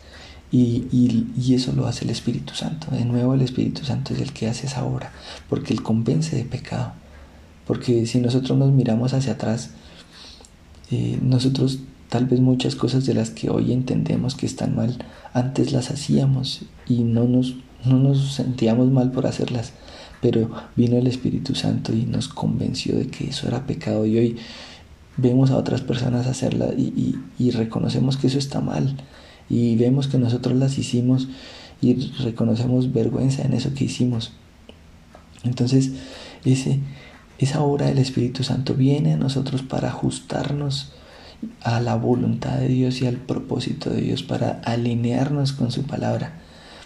Y, 0.52 0.88
y, 0.92 1.54
eso 1.54 1.74
lo 1.74 1.86
hace 1.86 2.06
el 2.06 2.12
Espíritu 2.12 2.56
Santo. 2.56 2.88
De 2.92 3.06
nuevo 3.06 3.36
el 3.36 3.42
Espíritu 3.42 3.86
Santo 3.86 4.14
es 4.14 4.22
el 4.22 4.34
que 4.34 4.48
hace 4.48 4.66
esa 4.66 4.84
obra, 4.84 5.12
porque 5.48 5.74
Él 5.74 5.84
convence 5.84 6.36
de 6.36 6.44
pecado. 6.44 6.94
Porque 7.68 8.08
si 8.08 8.20
nosotros 8.20 8.58
nos 8.58 8.72
miramos 8.72 9.14
hacia 9.14 9.34
atrás, 9.34 9.72
eh, 10.90 11.20
nosotros 11.22 11.80
tal 12.10 12.26
vez 12.26 12.40
muchas 12.40 12.76
cosas 12.76 13.06
de 13.06 13.14
las 13.14 13.30
que 13.30 13.52
hoy 13.52 13.72
entendemos 13.72 14.34
que 14.34 14.48
están 14.48 14.76
mal, 14.76 14.98
antes 15.34 15.72
las 15.72 15.92
hacíamos 15.92 16.62
y 16.88 17.04
no 17.04 17.26
nos, 17.26 17.56
no 17.86 18.00
nos 18.00 18.34
sentíamos 18.34 18.90
mal 18.90 19.12
por 19.12 19.28
hacerlas. 19.28 19.74
Pero 20.20 20.50
vino 20.76 20.98
el 20.98 21.06
Espíritu 21.06 21.54
Santo 21.54 21.94
y 21.94 22.06
nos 22.06 22.28
convenció 22.28 22.96
de 22.98 23.08
que 23.08 23.30
eso 23.30 23.48
era 23.48 23.68
pecado 23.68 24.08
y 24.08 24.18
hoy 24.18 24.38
vemos 25.16 25.52
a 25.52 25.58
otras 25.58 25.82
personas 25.82 26.26
hacerla 26.26 26.74
y, 26.76 27.20
y 27.38 27.52
reconocemos 27.52 28.18
que 28.18 28.28
eso 28.28 28.40
está 28.40 28.62
mal 28.62 28.96
y 29.50 29.76
vemos 29.76 30.08
que 30.08 30.18
nosotros 30.18 30.58
las 30.58 30.78
hicimos 30.78 31.28
y 31.82 31.96
reconocemos 32.24 32.94
vergüenza 32.94 33.44
en 33.44 33.54
eso 33.54 33.74
que 33.74 33.86
hicimos. 33.86 34.32
Entonces, 35.44 35.92
ese, 36.46 36.80
esa 37.38 37.62
obra 37.62 37.88
del 37.88 38.00
Espíritu 38.00 38.44
Santo 38.44 38.74
viene 38.74 39.14
a 39.14 39.18
nosotros 39.18 39.62
para 39.64 39.90
ajustarnos 39.90 40.92
a 41.62 41.80
la 41.80 41.96
voluntad 41.96 42.58
de 42.58 42.68
Dios 42.68 43.02
y 43.02 43.08
al 43.08 43.16
propósito 43.16 43.90
de 43.90 44.02
Dios 44.02 44.24
para 44.24 44.62
alinearnos 44.66 45.54
con 45.54 45.72
su 45.72 45.84
palabra, 45.84 46.34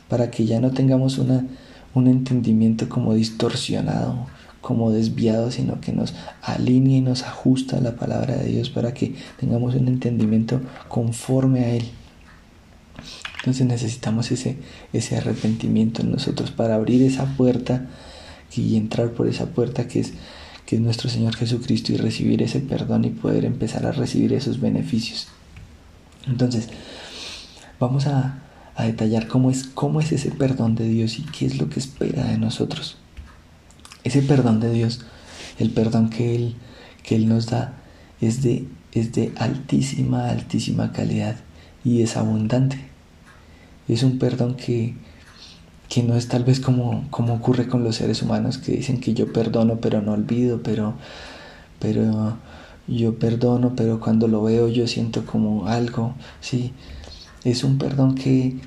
para 0.07 0.29
que 0.29 0.45
ya 0.45 0.59
no 0.59 0.71
tengamos 0.71 1.17
una, 1.17 1.45
un 1.95 2.07
entendimiento 2.07 2.87
como 2.87 3.15
distorsionado, 3.15 4.27
como 4.61 4.91
desviado, 4.91 5.49
sino 5.49 5.81
que 5.81 5.91
nos 5.91 6.13
alinea 6.41 6.97
y 6.97 7.01
nos 7.01 7.23
ajusta 7.23 7.77
a 7.77 7.81
la 7.81 7.95
palabra 7.95 8.35
de 8.37 8.45
Dios 8.45 8.69
para 8.69 8.93
que 8.93 9.15
tengamos 9.39 9.75
un 9.75 9.87
entendimiento 9.87 10.61
conforme 10.87 11.59
a 11.61 11.69
Él. 11.71 11.85
Entonces 13.43 13.67
necesitamos 13.67 14.31
ese, 14.31 14.57
ese 14.93 15.17
arrepentimiento 15.17 16.01
en 16.01 16.11
nosotros 16.11 16.51
para 16.51 16.75
abrir 16.75 17.03
esa 17.03 17.25
puerta 17.35 17.87
y 18.55 18.77
entrar 18.77 19.11
por 19.11 19.27
esa 19.27 19.47
puerta 19.47 19.87
que 19.87 19.99
es, 19.99 20.13
que 20.65 20.77
es 20.77 20.81
nuestro 20.81 21.09
Señor 21.09 21.35
Jesucristo 21.35 21.91
y 21.91 21.97
recibir 21.97 22.41
ese 22.41 22.61
perdón 22.61 23.03
y 23.03 23.09
poder 23.09 23.43
empezar 23.43 23.85
a 23.85 23.91
recibir 23.91 24.31
esos 24.31 24.61
beneficios. 24.61 25.27
Entonces, 26.25 26.69
vamos 27.81 28.07
a, 28.07 28.43
a 28.75 28.85
detallar 28.85 29.27
cómo 29.27 29.51
es, 29.51 29.65
cómo 29.65 29.99
es 29.99 30.13
ese 30.13 30.31
perdón 30.31 30.75
de 30.75 30.87
Dios 30.87 31.19
y 31.19 31.23
qué 31.23 31.45
es 31.45 31.57
lo 31.57 31.69
que 31.69 31.81
espera 31.81 32.23
de 32.25 32.37
nosotros. 32.37 32.97
Ese 34.05 34.21
perdón 34.21 34.61
de 34.61 34.71
Dios, 34.71 35.01
el 35.59 35.71
perdón 35.71 36.09
que 36.09 36.35
Él, 36.35 36.55
que 37.03 37.15
Él 37.15 37.27
nos 37.27 37.47
da, 37.47 37.73
es 38.21 38.41
de, 38.41 38.67
es 38.93 39.11
de 39.11 39.33
altísima, 39.35 40.29
altísima 40.29 40.93
calidad 40.93 41.35
y 41.83 42.01
es 42.01 42.17
abundante 42.17 42.93
es 43.87 44.03
un 44.03 44.17
perdón 44.17 44.55
que, 44.55 44.93
que 45.89 46.03
no 46.03 46.15
es 46.15 46.27
tal 46.27 46.43
vez 46.43 46.59
como, 46.59 47.05
como 47.09 47.33
ocurre 47.33 47.67
con 47.67 47.83
los 47.83 47.97
seres 47.97 48.21
humanos 48.21 48.57
que 48.57 48.73
dicen 48.73 48.99
que 48.99 49.13
yo 49.13 49.33
perdono 49.33 49.79
pero 49.81 50.01
no 50.01 50.13
olvido, 50.13 50.61
pero, 50.63 50.93
pero 51.79 52.37
yo 52.87 53.19
perdono 53.19 53.75
pero 53.75 53.99
cuando 53.99 54.27
lo 54.27 54.43
veo 54.43 54.67
yo 54.69 54.87
siento 54.87 55.25
como 55.25 55.67
algo, 55.67 56.13
sí, 56.41 56.73
es 57.43 57.63
un 57.63 57.77
perdón 57.77 58.15
que, 58.15 58.57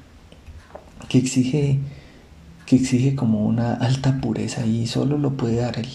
que 1.09 1.19
exige 1.19 1.79
que 2.67 2.77
exige 2.77 3.15
como 3.15 3.47
una 3.47 3.75
alta 3.75 4.21
pureza 4.21 4.67
y 4.67 4.89
solo 4.89 5.19
lo 5.19 5.37
puede 5.37 5.57
dar 5.57 5.79
él. 5.79 5.89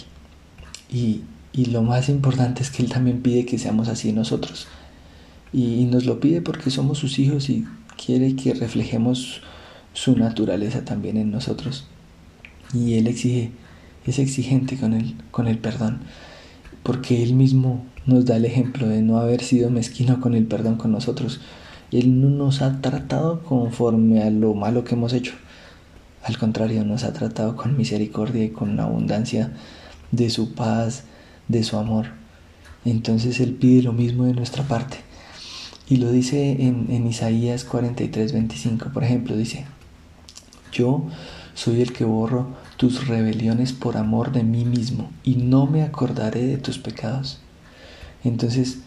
Y, 0.90 1.24
y 1.52 1.66
lo 1.66 1.82
más 1.82 2.08
importante 2.08 2.64
es 2.64 2.72
que 2.72 2.82
él 2.82 2.90
también 2.90 3.22
pide 3.22 3.46
que 3.46 3.60
seamos 3.60 3.90
así 3.90 4.14
nosotros. 4.14 4.68
Y 5.54 5.86
nos 5.86 6.06
lo 6.06 6.20
pide 6.20 6.42
porque 6.42 6.70
somos 6.70 6.98
sus 6.98 7.20
hijos 7.20 7.50
y 7.50 7.66
quiere 8.04 8.36
que 8.36 8.54
reflejemos 8.54 9.42
su 9.94 10.16
naturaleza 10.16 10.86
también 10.86 11.18
en 11.18 11.32
nosotros. 11.32 11.86
Y 12.74 12.96
Él 12.96 13.08
exige, 13.08 13.52
es 14.06 14.20
exigente 14.20 14.78
con 14.78 14.94
el, 14.94 15.16
con 15.32 15.48
el 15.48 15.58
perdón, 15.58 16.00
porque 16.84 17.22
Él 17.22 17.34
mismo 17.34 17.86
nos 18.06 18.26
da 18.26 18.38
el 18.38 18.46
ejemplo 18.46 18.88
de 18.88 19.02
no 19.02 19.18
haber 19.18 19.42
sido 19.42 19.70
mezquino 19.70 20.20
con 20.22 20.34
el 20.34 20.46
perdón 20.46 20.78
con 20.78 20.92
nosotros. 20.92 21.42
Él 21.92 22.22
no 22.22 22.30
nos 22.30 22.62
ha 22.62 22.82
tratado 22.82 23.44
conforme 23.44 24.24
a 24.24 24.30
lo 24.30 24.54
malo 24.54 24.84
que 24.84 24.96
hemos 24.96 25.14
hecho. 25.14 25.34
Al 26.24 26.38
contrario, 26.38 26.86
nos 26.86 27.04
ha 27.04 27.14
tratado 27.14 27.56
con 27.56 27.78
misericordia 27.78 28.46
y 28.46 28.50
con 28.50 28.80
abundancia 28.80 29.52
de 30.12 30.30
su 30.30 30.54
paz, 30.54 31.04
de 31.48 31.64
su 31.64 31.78
amor. 31.78 32.08
Entonces 32.86 33.40
Él 33.40 33.54
pide 33.54 33.84
lo 33.84 33.92
mismo 33.92 34.26
de 34.26 34.34
nuestra 34.34 34.64
parte. 34.64 34.98
Y 35.92 35.98
lo 35.98 36.10
dice 36.10 36.52
en, 36.52 37.06
Isaías 37.06 37.66
43, 37.66 38.32
25, 38.32 38.94
por 38.94 39.04
ejemplo, 39.04 39.36
dice, 39.36 39.66
yo 40.72 41.06
soy 41.54 41.82
el 41.82 41.92
que 41.92 42.06
borro 42.06 42.48
tus 42.78 43.10
rebeliones 43.10 43.74
por 43.74 43.98
amor 43.98 44.32
de 44.32 44.42
mí 44.42 44.64
mismo 44.64 45.12
y 45.26 45.36
no 45.36 45.66
me 45.66 45.84
acordaré 45.84 46.46
de 46.48 46.58
tus 46.58 46.78
pecados. 46.78 47.40
Entonces, 48.24 48.78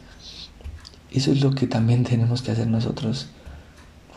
eso 1.12 1.30
es 1.30 1.42
lo 1.42 1.50
que 1.50 1.66
también 1.66 2.04
tenemos 2.10 2.40
que 2.40 2.52
hacer 2.52 2.68
nosotros 2.68 3.26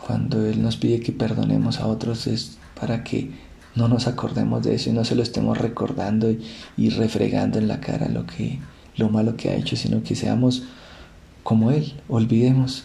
cuando 0.06 0.46
Él 0.46 0.62
nos 0.62 0.78
pide 0.78 1.00
que 1.00 1.12
perdonemos 1.12 1.80
a 1.80 1.88
otros, 1.88 2.26
es 2.26 2.56
para 2.80 3.04
que 3.04 3.32
no 3.74 3.88
nos 3.88 4.06
acordemos 4.06 4.62
de 4.62 4.76
eso 4.76 4.88
y 4.88 4.94
no 4.94 5.04
se 5.04 5.14
lo 5.14 5.22
estemos 5.22 5.58
recordando 5.58 6.30
y, 6.30 6.42
y 6.78 6.88
refregando 6.88 7.58
en 7.58 7.68
la 7.68 7.80
cara 7.80 8.08
lo, 8.08 8.24
que, 8.24 8.60
lo 8.96 9.10
malo 9.10 9.36
que 9.36 9.50
ha 9.50 9.56
hecho, 9.56 9.76
sino 9.76 10.02
que 10.02 10.16
seamos 10.16 10.62
como 11.48 11.70
Él. 11.70 11.94
Olvidemos, 12.10 12.84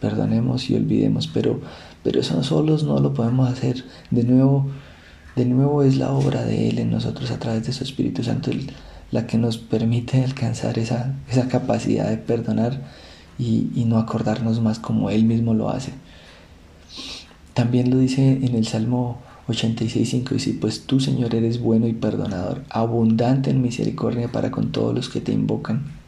perdonemos 0.00 0.70
y 0.70 0.76
olvidemos, 0.76 1.26
pero, 1.26 1.60
pero 2.04 2.20
eso 2.20 2.40
solos 2.44 2.84
no 2.84 3.00
lo 3.00 3.12
podemos 3.12 3.50
hacer. 3.50 3.84
De 4.12 4.22
nuevo, 4.22 4.68
de 5.34 5.44
nuevo 5.44 5.82
es 5.82 5.96
la 5.96 6.12
obra 6.12 6.44
de 6.44 6.68
Él 6.68 6.78
en 6.78 6.92
nosotros 6.92 7.32
a 7.32 7.40
través 7.40 7.66
de 7.66 7.72
su 7.72 7.82
Espíritu 7.82 8.22
Santo 8.22 8.52
la 9.10 9.26
que 9.26 9.36
nos 9.36 9.58
permite 9.58 10.22
alcanzar 10.22 10.78
esa, 10.78 11.16
esa 11.28 11.48
capacidad 11.48 12.08
de 12.08 12.18
perdonar 12.18 12.82
y, 13.36 13.84
no 13.84 13.98
acordarnos 13.98 14.60
más 14.60 14.78
como 14.78 15.10
Él 15.10 15.24
mismo 15.24 15.52
lo 15.52 15.70
hace. 15.70 15.90
También 17.52 17.90
lo 17.90 17.98
dice 17.98 18.38
en 18.42 18.54
el 18.54 18.64
Salmo 18.64 19.18
86.5, 19.48 20.28
dice, 20.28 20.56
pues 20.60 20.86
tú 20.86 21.00
Señor 21.00 21.34
eres 21.34 21.60
bueno 21.60 21.88
y 21.88 21.94
perdonador, 21.94 22.62
abundante 22.70 23.50
en 23.50 23.60
misericordia 23.60 24.30
para 24.30 24.52
con 24.52 24.70
todos 24.70 24.94
los 24.94 25.08
que 25.08 25.20
te 25.20 25.32
invocan. 25.32 26.03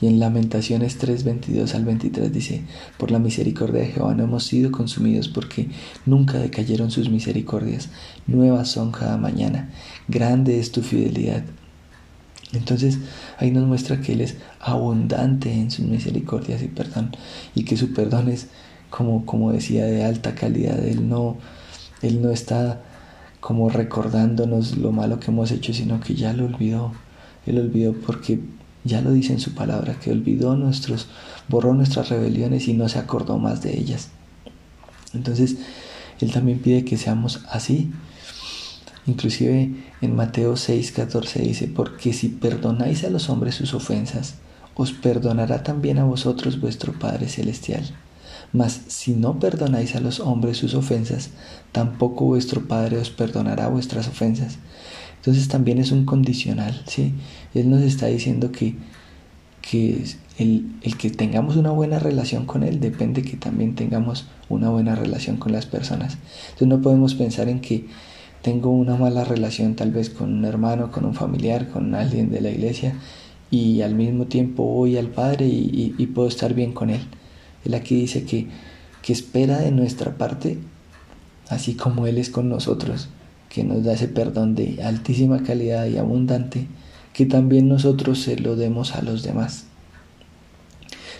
Y 0.00 0.06
en 0.06 0.18
Lamentaciones 0.18 0.96
3, 0.96 1.24
22 1.24 1.74
al 1.74 1.84
23 1.84 2.32
dice, 2.32 2.62
por 2.96 3.10
la 3.10 3.18
misericordia 3.18 3.82
de 3.82 3.88
Jehová 3.88 4.14
no 4.14 4.24
hemos 4.24 4.44
sido 4.44 4.72
consumidos 4.72 5.28
porque 5.28 5.68
nunca 6.06 6.38
decayeron 6.38 6.90
sus 6.90 7.10
misericordias, 7.10 7.90
nuevas 8.26 8.70
son 8.70 8.92
cada 8.92 9.18
mañana, 9.18 9.70
grande 10.08 10.58
es 10.58 10.72
tu 10.72 10.80
fidelidad. 10.80 11.42
Entonces 12.52 12.98
ahí 13.38 13.50
nos 13.50 13.66
muestra 13.66 14.00
que 14.00 14.14
Él 14.14 14.22
es 14.22 14.36
abundante 14.58 15.52
en 15.52 15.70
sus 15.70 15.84
misericordias 15.84 16.62
y 16.62 16.68
perdón, 16.68 17.12
y 17.54 17.64
que 17.64 17.76
su 17.76 17.92
perdón 17.92 18.28
es, 18.28 18.48
como, 18.88 19.24
como 19.24 19.52
decía, 19.52 19.84
de 19.84 20.04
alta 20.04 20.34
calidad. 20.34 20.84
Él 20.84 21.08
no, 21.08 21.36
Él 22.02 22.20
no 22.22 22.30
está 22.30 22.82
como 23.40 23.70
recordándonos 23.70 24.76
lo 24.76 24.92
malo 24.92 25.20
que 25.20 25.30
hemos 25.30 25.50
hecho, 25.52 25.72
sino 25.72 26.00
que 26.00 26.14
ya 26.14 26.32
lo 26.32 26.46
olvidó. 26.46 26.92
Él 27.46 27.58
olvidó 27.58 27.94
porque 27.94 28.40
ya 28.84 29.00
lo 29.00 29.12
dice 29.12 29.32
en 29.32 29.40
su 29.40 29.54
palabra, 29.54 29.98
que 30.00 30.10
olvidó 30.10 30.56
nuestros, 30.56 31.06
borró 31.48 31.74
nuestras 31.74 32.08
rebeliones 32.08 32.68
y 32.68 32.74
no 32.74 32.88
se 32.88 32.98
acordó 32.98 33.38
más 33.38 33.62
de 33.62 33.78
ellas. 33.78 34.08
Entonces, 35.12 35.56
Él 36.20 36.32
también 36.32 36.60
pide 36.60 36.84
que 36.84 36.96
seamos 36.96 37.40
así. 37.50 37.90
Inclusive 39.06 39.74
en 40.00 40.16
Mateo 40.16 40.56
6, 40.56 40.92
14 40.92 41.40
dice, 41.40 41.68
porque 41.68 42.12
si 42.12 42.28
perdonáis 42.28 43.04
a 43.04 43.10
los 43.10 43.28
hombres 43.28 43.54
sus 43.54 43.74
ofensas, 43.74 44.34
os 44.74 44.92
perdonará 44.92 45.62
también 45.62 45.98
a 45.98 46.04
vosotros 46.04 46.60
vuestro 46.60 46.92
Padre 46.92 47.28
Celestial. 47.28 47.84
Mas 48.52 48.80
si 48.88 49.12
no 49.12 49.38
perdonáis 49.38 49.94
a 49.94 50.00
los 50.00 50.20
hombres 50.20 50.56
sus 50.56 50.74
ofensas, 50.74 51.30
tampoco 51.72 52.24
vuestro 52.24 52.66
Padre 52.66 52.98
os 52.98 53.10
perdonará 53.10 53.68
vuestras 53.68 54.08
ofensas. 54.08 54.58
Entonces 55.20 55.48
también 55.48 55.78
es 55.78 55.92
un 55.92 56.06
condicional, 56.06 56.82
¿sí? 56.86 57.12
Él 57.54 57.68
nos 57.68 57.82
está 57.82 58.06
diciendo 58.06 58.52
que, 58.52 58.74
que 59.60 60.02
el, 60.38 60.72
el, 60.82 60.96
que 60.96 61.10
tengamos 61.10 61.56
una 61.56 61.70
buena 61.70 61.98
relación 61.98 62.46
con 62.46 62.62
Él 62.62 62.80
depende 62.80 63.20
que 63.22 63.36
también 63.36 63.74
tengamos 63.74 64.26
una 64.48 64.70
buena 64.70 64.94
relación 64.94 65.36
con 65.36 65.52
las 65.52 65.66
personas. 65.66 66.16
Entonces 66.46 66.68
no 66.68 66.80
podemos 66.80 67.14
pensar 67.14 67.48
en 67.50 67.60
que 67.60 67.84
tengo 68.40 68.70
una 68.70 68.96
mala 68.96 69.24
relación 69.24 69.74
tal 69.76 69.90
vez 69.90 70.08
con 70.08 70.32
un 70.32 70.44
hermano, 70.46 70.90
con 70.90 71.04
un 71.04 71.14
familiar, 71.14 71.68
con 71.68 71.94
alguien 71.94 72.30
de 72.30 72.40
la 72.40 72.50
iglesia 72.50 72.94
y 73.50 73.82
al 73.82 73.94
mismo 73.94 74.26
tiempo 74.26 74.64
voy 74.64 74.96
al 74.96 75.08
Padre 75.08 75.46
y, 75.46 76.06
puedo 76.14 76.28
estar 76.28 76.54
bien 76.54 76.72
con 76.72 76.90
Él. 76.90 77.00
Él 77.64 77.74
aquí 77.74 77.96
dice 77.96 78.24
que, 78.24 78.46
que 79.02 79.12
espera 79.12 79.58
de 79.58 79.72
nuestra 79.72 80.16
parte, 80.16 80.58
así 81.48 81.74
como 81.74 82.06
Él 82.06 82.16
es 82.16 82.30
con 82.30 82.48
nosotros, 82.48 83.08
que 83.50 83.64
nos 83.64 83.84
da 83.84 83.92
ese 83.92 84.08
perdón 84.08 84.54
de 84.54 84.82
altísima 84.82 85.42
calidad 85.42 85.86
y 85.86 85.98
abundante, 85.98 86.68
que 87.12 87.26
también 87.26 87.68
nosotros 87.68 88.22
se 88.22 88.36
lo 88.36 88.56
demos 88.56 88.94
a 88.94 89.02
los 89.02 89.22
demás. 89.22 89.66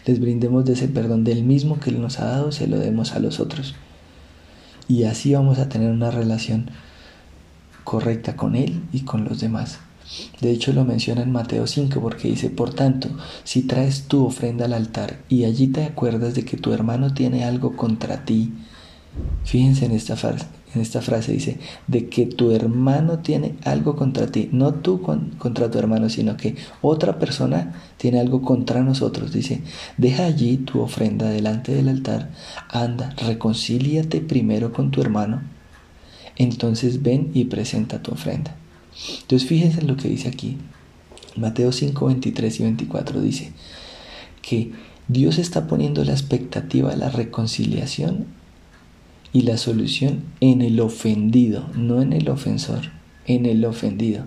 Les 0.06 0.18
brindemos 0.18 0.64
de 0.64 0.72
ese 0.72 0.88
perdón 0.88 1.24
del 1.24 1.44
mismo 1.44 1.78
que 1.78 1.90
Él 1.90 2.00
nos 2.00 2.20
ha 2.20 2.26
dado, 2.26 2.52
se 2.52 2.68
lo 2.68 2.78
demos 2.78 3.12
a 3.12 3.18
los 3.18 3.40
otros. 3.40 3.74
Y 4.88 5.04
así 5.04 5.34
vamos 5.34 5.58
a 5.58 5.68
tener 5.68 5.90
una 5.90 6.10
relación 6.10 6.70
correcta 7.84 8.36
con 8.36 8.54
Él 8.56 8.80
y 8.92 9.00
con 9.00 9.24
los 9.24 9.40
demás. 9.40 9.80
De 10.40 10.50
hecho 10.50 10.72
lo 10.72 10.84
menciona 10.84 11.22
en 11.22 11.32
Mateo 11.32 11.66
5 11.66 12.00
porque 12.00 12.28
dice, 12.28 12.50
por 12.50 12.74
tanto, 12.74 13.08
si 13.44 13.62
traes 13.62 14.04
tu 14.04 14.24
ofrenda 14.24 14.64
al 14.64 14.72
altar 14.72 15.20
y 15.28 15.44
allí 15.44 15.68
te 15.68 15.84
acuerdas 15.84 16.34
de 16.34 16.44
que 16.44 16.56
tu 16.56 16.72
hermano 16.72 17.12
tiene 17.14 17.44
algo 17.44 17.76
contra 17.76 18.24
ti, 18.24 18.52
fíjense 19.44 19.86
en 19.86 19.92
esta 19.92 20.16
frase, 20.16 20.46
en 20.74 20.80
esta 20.80 21.02
frase 21.02 21.32
dice, 21.32 21.58
de 21.86 22.08
que 22.08 22.26
tu 22.26 22.52
hermano 22.52 23.18
tiene 23.18 23.54
algo 23.64 23.96
contra 23.96 24.28
ti, 24.28 24.48
no 24.52 24.74
tú 24.74 25.02
contra 25.02 25.70
tu 25.70 25.78
hermano, 25.78 26.08
sino 26.08 26.36
que 26.36 26.54
otra 26.80 27.18
persona 27.18 27.74
tiene 27.96 28.20
algo 28.20 28.42
contra 28.42 28.82
nosotros. 28.82 29.32
Dice, 29.32 29.62
deja 29.96 30.24
allí 30.24 30.58
tu 30.58 30.80
ofrenda 30.80 31.28
delante 31.28 31.74
del 31.74 31.88
altar, 31.88 32.30
anda, 32.68 33.14
reconcíliate 33.16 34.20
primero 34.20 34.72
con 34.72 34.90
tu 34.90 35.00
hermano, 35.00 35.42
entonces 36.36 37.02
ven 37.02 37.30
y 37.34 37.46
presenta 37.46 38.02
tu 38.02 38.12
ofrenda. 38.12 38.54
Entonces 39.22 39.48
fíjense 39.48 39.80
en 39.80 39.88
lo 39.88 39.96
que 39.96 40.08
dice 40.08 40.28
aquí. 40.28 40.58
Mateo 41.36 41.72
5, 41.72 42.06
23 42.06 42.60
y 42.60 42.62
24 42.62 43.20
dice 43.20 43.52
que 44.42 44.72
Dios 45.08 45.38
está 45.38 45.66
poniendo 45.66 46.04
la 46.04 46.12
expectativa 46.12 46.90
de 46.90 46.96
la 46.96 47.08
reconciliación 47.08 48.26
y 49.32 49.42
la 49.42 49.56
solución 49.56 50.24
en 50.40 50.62
el 50.62 50.80
ofendido, 50.80 51.68
no 51.74 52.02
en 52.02 52.12
el 52.12 52.28
ofensor, 52.28 52.90
en 53.26 53.46
el 53.46 53.64
ofendido. 53.64 54.24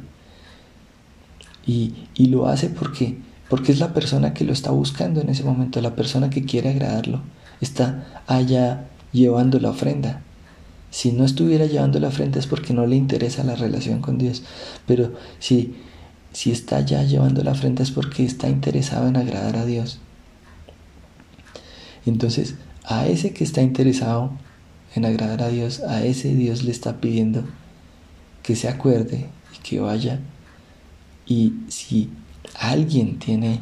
Y, 1.65 1.93
y 2.13 2.27
lo 2.27 2.47
hace 2.47 2.69
porque, 2.69 3.17
porque 3.49 3.71
es 3.71 3.79
la 3.79 3.93
persona 3.93 4.33
que 4.33 4.45
lo 4.45 4.53
está 4.53 4.71
buscando 4.71 5.21
en 5.21 5.29
ese 5.29 5.43
momento, 5.43 5.81
la 5.81 5.95
persona 5.95 6.29
que 6.29 6.45
quiere 6.45 6.69
agradarlo, 6.69 7.21
está 7.61 8.23
allá 8.27 8.87
llevando 9.11 9.59
la 9.59 9.69
ofrenda. 9.69 10.21
Si 10.89 11.11
no 11.11 11.25
estuviera 11.25 11.65
llevando 11.65 11.99
la 11.99 12.09
ofrenda 12.09 12.39
es 12.39 12.47
porque 12.47 12.73
no 12.73 12.85
le 12.85 12.95
interesa 12.95 13.43
la 13.43 13.55
relación 13.55 13.99
con 13.99 14.17
Dios. 14.17 14.43
Pero 14.85 15.13
si, 15.39 15.75
si 16.33 16.51
está 16.51 16.81
ya 16.81 17.01
llevando 17.03 17.43
la 17.43 17.53
ofrenda 17.53 17.81
es 17.81 17.91
porque 17.91 18.23
está 18.23 18.47
interesado 18.47 19.07
en 19.07 19.17
agradar 19.17 19.57
a 19.57 19.65
Dios. 19.65 19.99
Entonces, 22.05 22.55
a 22.83 23.07
ese 23.07 23.33
que 23.33 23.43
está 23.43 23.61
interesado 23.61 24.33
en 24.95 25.05
agradar 25.05 25.41
a 25.43 25.49
Dios, 25.49 25.81
a 25.81 26.05
ese 26.05 26.33
Dios 26.35 26.63
le 26.63 26.71
está 26.71 26.99
pidiendo 26.99 27.43
que 28.43 28.55
se 28.55 28.67
acuerde 28.67 29.27
y 29.55 29.61
que 29.63 29.79
vaya. 29.79 30.19
Y 31.25 31.53
si 31.69 32.09
alguien 32.59 33.19
tiene 33.19 33.61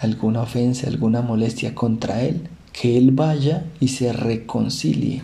alguna 0.00 0.42
ofensa, 0.42 0.88
alguna 0.88 1.22
molestia 1.22 1.74
contra 1.74 2.22
él, 2.22 2.48
que 2.72 2.98
él 2.98 3.10
vaya 3.12 3.64
y 3.80 3.88
se 3.88 4.12
reconcilie. 4.12 5.22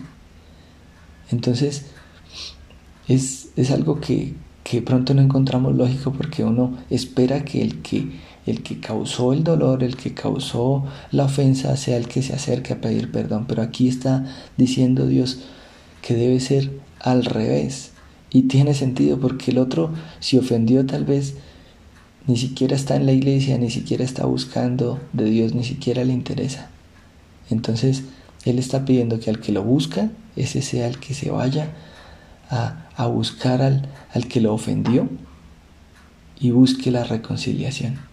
Entonces, 1.31 1.85
es, 3.07 3.49
es 3.55 3.71
algo 3.71 3.99
que, 3.99 4.33
que 4.63 4.81
pronto 4.81 5.13
no 5.13 5.21
encontramos 5.21 5.75
lógico 5.75 6.13
porque 6.13 6.43
uno 6.43 6.77
espera 6.89 7.43
que 7.43 7.61
el 7.61 7.81
que 7.81 8.07
el 8.45 8.61
que 8.63 8.79
causó 8.79 9.33
el 9.33 9.43
dolor, 9.43 9.83
el 9.83 9.95
que 9.95 10.13
causó 10.13 10.85
la 11.11 11.25
ofensa, 11.25 11.75
sea 11.77 11.97
el 11.97 12.07
que 12.07 12.21
se 12.21 12.33
acerque 12.33 12.73
a 12.73 12.81
pedir 12.81 13.11
perdón. 13.11 13.45
Pero 13.47 13.61
aquí 13.61 13.87
está 13.87 14.25
diciendo 14.57 15.07
Dios 15.07 15.39
que 16.01 16.15
debe 16.15 16.39
ser 16.39 16.71
al 16.99 17.25
revés. 17.25 17.91
Y 18.29 18.43
tiene 18.43 18.73
sentido 18.73 19.19
porque 19.19 19.51
el 19.51 19.59
otro, 19.59 19.91
si 20.19 20.37
ofendió 20.37 20.85
tal 20.85 21.05
vez, 21.05 21.35
ni 22.25 22.37
siquiera 22.37 22.75
está 22.75 22.95
en 22.95 23.05
la 23.05 23.11
iglesia, 23.11 23.57
ni 23.57 23.69
siquiera 23.69 24.03
está 24.03 24.25
buscando 24.25 24.99
de 25.13 25.25
Dios, 25.25 25.53
ni 25.53 25.63
siquiera 25.63 26.03
le 26.03 26.13
interesa. 26.13 26.69
Entonces, 27.49 28.03
Él 28.45 28.59
está 28.59 28.85
pidiendo 28.85 29.19
que 29.19 29.29
al 29.29 29.39
que 29.39 29.51
lo 29.51 29.63
busca, 29.63 30.09
ese 30.35 30.61
sea 30.61 30.87
el 30.87 30.99
que 30.99 31.13
se 31.13 31.31
vaya 31.31 31.69
a, 32.49 33.07
buscar 33.07 33.61
al, 33.61 33.87
al 34.13 34.27
que 34.27 34.41
lo 34.41 34.53
ofendió 34.53 35.09
y 36.39 36.51
busque 36.51 36.91
la 36.91 37.03
reconciliación. 37.03 38.12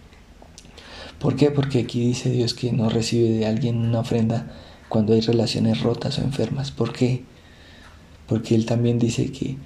¿Por 1.21 1.35
qué? 1.35 1.51
Porque 1.51 1.79
aquí 1.79 1.99
dice 1.99 2.31
Dios 2.31 2.55
que 2.55 2.71
no 2.71 2.89
recibe 2.89 3.29
de 3.29 3.45
alguien 3.45 3.77
una 3.77 3.99
ofrenda 3.99 4.47
cuando 4.89 5.13
hay 5.13 5.21
relaciones 5.21 5.81
rotas 5.81 6.17
o 6.17 6.23
enfermas. 6.23 6.71
¿Por 6.71 6.93
qué? 6.93 7.23
Porque 8.27 8.55
Él 8.55 8.65
también 8.65 8.97
dice 8.97 9.31
que, 9.31 9.57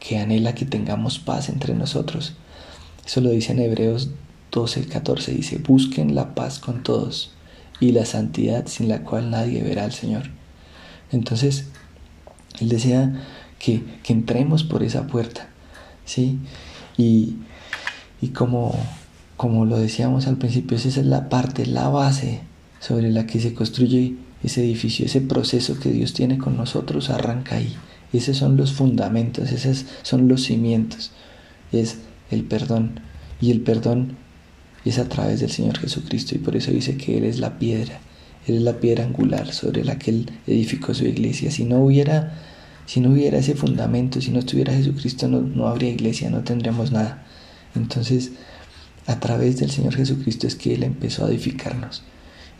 que 0.00 0.18
anhela 0.18 0.54
que 0.54 0.64
tengamos 0.64 1.18
paz 1.18 1.50
entre 1.50 1.74
nosotros. 1.74 2.32
Eso 3.04 3.20
lo 3.20 3.28
dice 3.28 3.52
en 3.52 3.58
Hebreos 3.58 4.08
12, 4.52 4.86
14. 4.86 5.32
Dice, 5.32 5.58
busquen 5.58 6.14
la 6.14 6.34
paz 6.34 6.58
con 6.58 6.82
todos 6.82 7.32
y 7.78 7.92
la 7.92 8.06
santidad 8.06 8.66
sin 8.66 8.88
la 8.88 9.02
cual 9.02 9.30
nadie 9.30 9.62
verá 9.62 9.84
al 9.84 9.92
Señor. 9.92 10.30
Entonces, 11.10 11.66
Él 12.58 12.70
desea 12.70 13.22
que, 13.58 13.82
que 14.02 14.14
entremos 14.14 14.64
por 14.64 14.82
esa 14.82 15.06
puerta. 15.08 15.46
¿sí? 16.06 16.38
Y, 16.96 17.36
y 18.22 18.28
como 18.28 18.74
como 19.42 19.64
lo 19.64 19.76
decíamos 19.76 20.28
al 20.28 20.36
principio, 20.36 20.76
esa 20.76 20.88
es 20.88 21.04
la 21.04 21.28
parte, 21.28 21.66
la 21.66 21.88
base 21.88 22.42
sobre 22.78 23.10
la 23.10 23.26
que 23.26 23.40
se 23.40 23.54
construye 23.54 24.14
ese 24.40 24.62
edificio, 24.62 25.04
ese 25.04 25.20
proceso 25.20 25.80
que 25.80 25.90
Dios 25.90 26.12
tiene 26.12 26.38
con 26.38 26.56
nosotros 26.56 27.10
arranca 27.10 27.56
ahí. 27.56 27.74
Esos 28.12 28.36
son 28.36 28.56
los 28.56 28.72
fundamentos, 28.72 29.50
esos 29.50 29.84
son 30.02 30.28
los 30.28 30.44
cimientos. 30.44 31.10
Es 31.72 31.96
el 32.30 32.44
perdón. 32.44 33.00
Y 33.40 33.50
el 33.50 33.62
perdón 33.62 34.14
es 34.84 35.00
a 35.00 35.08
través 35.08 35.40
del 35.40 35.50
Señor 35.50 35.76
Jesucristo. 35.76 36.36
Y 36.36 36.38
por 36.38 36.54
eso 36.54 36.70
dice 36.70 36.96
que 36.96 37.18
Él 37.18 37.24
es 37.24 37.40
la 37.40 37.58
piedra. 37.58 37.98
Él 38.46 38.58
es 38.58 38.62
la 38.62 38.78
piedra 38.78 39.02
angular 39.02 39.52
sobre 39.52 39.84
la 39.84 39.98
que 39.98 40.12
Él 40.12 40.30
edificó 40.46 40.94
su 40.94 41.04
iglesia. 41.04 41.50
Si 41.50 41.64
no 41.64 41.80
hubiera, 41.84 42.38
si 42.86 43.00
no 43.00 43.10
hubiera 43.10 43.38
ese 43.38 43.56
fundamento, 43.56 44.20
si 44.20 44.30
no 44.30 44.38
estuviera 44.38 44.72
Jesucristo, 44.72 45.26
no, 45.26 45.40
no 45.40 45.66
habría 45.66 45.90
iglesia, 45.90 46.30
no 46.30 46.44
tendríamos 46.44 46.92
nada. 46.92 47.26
Entonces, 47.74 48.30
a 49.06 49.20
través 49.20 49.58
del 49.58 49.70
Señor 49.70 49.94
Jesucristo 49.94 50.46
es 50.46 50.54
que 50.54 50.74
Él 50.74 50.82
empezó 50.82 51.24
a 51.24 51.28
edificarnos. 51.28 52.02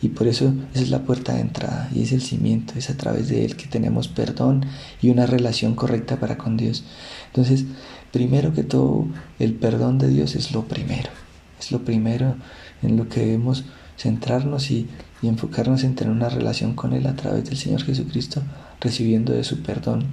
Y 0.01 0.09
por 0.09 0.27
eso 0.27 0.53
esa 0.73 0.83
es 0.83 0.89
la 0.89 1.03
puerta 1.03 1.33
de 1.33 1.39
entrada 1.39 1.89
y 1.95 2.03
es 2.03 2.11
el 2.11 2.21
cimiento, 2.21 2.73
es 2.75 2.89
a 2.89 2.97
través 2.97 3.29
de 3.29 3.45
Él 3.45 3.55
que 3.55 3.67
tenemos 3.67 4.09
perdón 4.09 4.65
y 5.01 5.09
una 5.09 5.25
relación 5.25 5.75
correcta 5.75 6.19
para 6.19 6.37
con 6.37 6.57
Dios. 6.57 6.83
Entonces, 7.27 7.63
primero 8.11 8.53
que 8.53 8.63
todo, 8.63 9.07
el 9.39 9.53
perdón 9.53 9.99
de 9.99 10.09
Dios 10.09 10.35
es 10.35 10.51
lo 10.51 10.67
primero, 10.67 11.09
es 11.57 11.71
lo 11.71 11.85
primero 11.85 12.35
en 12.81 12.97
lo 12.97 13.07
que 13.07 13.21
debemos 13.21 13.63
centrarnos 13.97 14.71
y, 14.71 14.89
enfocarnos 15.21 15.85
en 15.85 15.95
tener 15.95 16.11
una 16.11 16.27
relación 16.27 16.73
con 16.73 16.91
Él 16.91 17.07
a 17.07 17.15
través 17.15 17.45
del 17.45 17.55
Señor 17.55 17.81
Jesucristo, 17.81 18.43
recibiendo 18.81 19.31
de 19.31 19.45
su 19.45 19.63
perdón. 19.63 20.03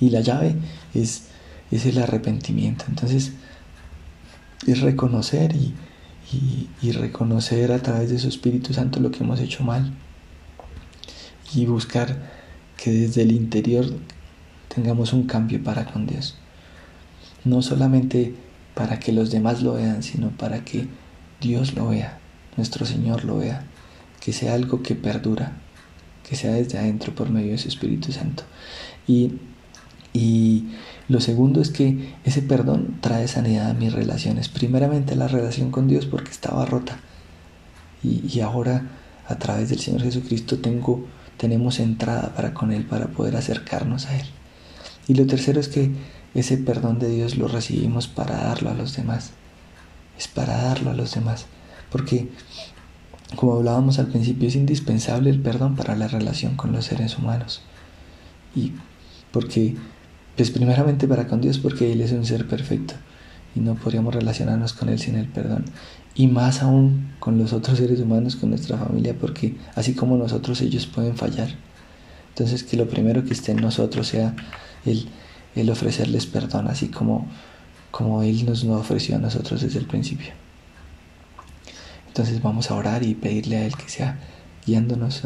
Y 0.00 0.08
la 0.08 0.22
llave 0.22 0.56
es, 0.94 1.24
es 1.70 1.84
el 1.84 1.98
arrepentimiento. 1.98 2.86
Entonces, 2.88 3.34
es 4.66 4.80
reconocer 4.80 5.54
y, 5.56 5.74
reconocer 6.92 7.72
a 7.72 7.78
través 7.78 8.10
de 8.10 8.18
su 8.18 8.28
Espíritu 8.28 8.74
Santo 8.74 9.00
lo 9.00 9.10
que 9.10 9.22
hemos 9.22 9.40
hecho 9.40 9.62
mal 9.62 9.92
y 11.54 11.64
buscar 11.66 12.30
que 12.76 12.90
desde 12.90 13.22
el 13.22 13.32
interior 13.32 13.86
tengamos 14.68 15.12
un 15.12 15.24
cambio 15.24 15.62
para 15.62 15.84
con 15.86 16.06
Dios. 16.06 16.36
No 17.44 17.62
solamente 17.62 18.34
para 18.74 18.98
que 18.98 19.12
los 19.12 19.30
demás 19.30 19.62
lo 19.62 19.74
vean, 19.74 20.02
sino 20.02 20.30
para 20.30 20.64
que 20.64 20.88
Dios 21.40 21.74
lo 21.74 21.88
vea, 21.88 22.18
nuestro 22.56 22.84
Señor 22.84 23.24
lo 23.24 23.38
vea, 23.38 23.64
que 24.20 24.32
sea 24.32 24.54
algo 24.54 24.82
que 24.82 24.94
perdura, 24.94 25.52
que 26.28 26.36
sea 26.36 26.52
desde 26.52 26.78
adentro 26.78 27.14
por 27.14 27.30
medio 27.30 27.52
de 27.52 27.58
su 27.58 27.68
Espíritu 27.68 28.12
Santo. 28.12 28.44
Y, 29.06 29.32
y 30.14 30.68
lo 31.08 31.20
segundo 31.20 31.60
es 31.60 31.70
que 31.70 32.14
ese 32.24 32.40
perdón 32.40 32.98
trae 33.00 33.26
sanidad 33.26 33.70
a 33.70 33.74
mis 33.74 33.92
relaciones. 33.92 34.48
Primeramente 34.48 35.16
la 35.16 35.26
relación 35.26 35.72
con 35.72 35.88
Dios 35.88 36.06
porque 36.06 36.30
estaba 36.30 36.64
rota. 36.64 37.00
Y, 38.02 38.40
ahora 38.40 38.86
a 39.26 39.36
través 39.38 39.70
del 39.70 39.80
Señor 39.80 40.02
Jesucristo 40.02 40.58
tengo, 40.58 41.06
tenemos 41.36 41.80
entrada 41.80 42.34
para 42.34 42.54
con 42.54 42.70
Él, 42.70 42.84
para 42.84 43.08
poder 43.08 43.34
acercarnos 43.34 44.06
a 44.06 44.16
Él. 44.16 44.26
Y 45.08 45.14
lo 45.14 45.26
tercero 45.26 45.58
es 45.58 45.68
que 45.68 45.90
ese 46.34 46.58
perdón 46.58 46.98
de 46.98 47.08
Dios 47.08 47.36
lo 47.36 47.48
recibimos 47.48 48.06
para 48.06 48.36
darlo 48.36 48.70
a 48.70 48.74
los 48.74 48.94
demás. 48.94 49.32
Es 50.16 50.28
para 50.28 50.56
darlo 50.58 50.90
a 50.90 50.94
los 50.94 51.14
demás. 51.14 51.46
Porque, 51.90 52.28
como 53.34 53.54
hablábamos 53.54 53.98
al 53.98 54.08
principio, 54.08 54.48
es 54.48 54.54
indispensable 54.54 55.30
el 55.30 55.40
perdón 55.40 55.74
para 55.74 55.96
la 55.96 56.06
relación 56.06 56.56
con 56.56 56.72
los 56.72 56.84
seres 56.84 57.18
humanos. 57.18 57.62
Y 58.54 58.72
porque 59.32 59.74
pues 60.36 60.50
primeramente 60.50 61.06
para 61.06 61.26
con 61.26 61.40
Dios 61.40 61.58
porque 61.58 61.92
Él 61.92 62.00
es 62.00 62.12
un 62.12 62.24
ser 62.24 62.46
perfecto 62.48 62.94
y 63.54 63.60
no 63.60 63.74
podríamos 63.74 64.14
relacionarnos 64.14 64.72
con 64.72 64.88
Él 64.88 64.98
sin 64.98 65.16
el 65.16 65.28
perdón. 65.28 65.64
Y 66.14 66.26
más 66.26 66.62
aún 66.62 67.12
con 67.18 67.38
los 67.38 67.52
otros 67.52 67.78
seres 67.78 68.00
humanos, 68.00 68.36
con 68.36 68.50
nuestra 68.50 68.76
familia, 68.76 69.16
porque 69.18 69.56
así 69.74 69.94
como 69.94 70.16
nosotros 70.16 70.60
ellos 70.60 70.86
pueden 70.86 71.16
fallar. 71.16 71.48
Entonces 72.30 72.64
que 72.64 72.76
lo 72.76 72.88
primero 72.88 73.24
que 73.24 73.32
esté 73.32 73.52
en 73.52 73.60
nosotros 73.60 74.08
sea 74.08 74.34
el, 74.84 75.08
el 75.54 75.70
ofrecerles 75.70 76.26
perdón, 76.26 76.68
así 76.68 76.88
como, 76.88 77.28
como 77.90 78.22
Él 78.22 78.44
nos 78.44 78.64
lo 78.64 78.74
ofreció 78.74 79.16
a 79.16 79.18
nosotros 79.18 79.62
desde 79.62 79.78
el 79.78 79.86
principio. 79.86 80.32
Entonces 82.08 82.42
vamos 82.42 82.70
a 82.70 82.74
orar 82.74 83.02
y 83.02 83.14
pedirle 83.14 83.56
a 83.56 83.66
Él 83.66 83.76
que 83.76 83.88
sea 83.88 84.18
guiándonos 84.66 85.22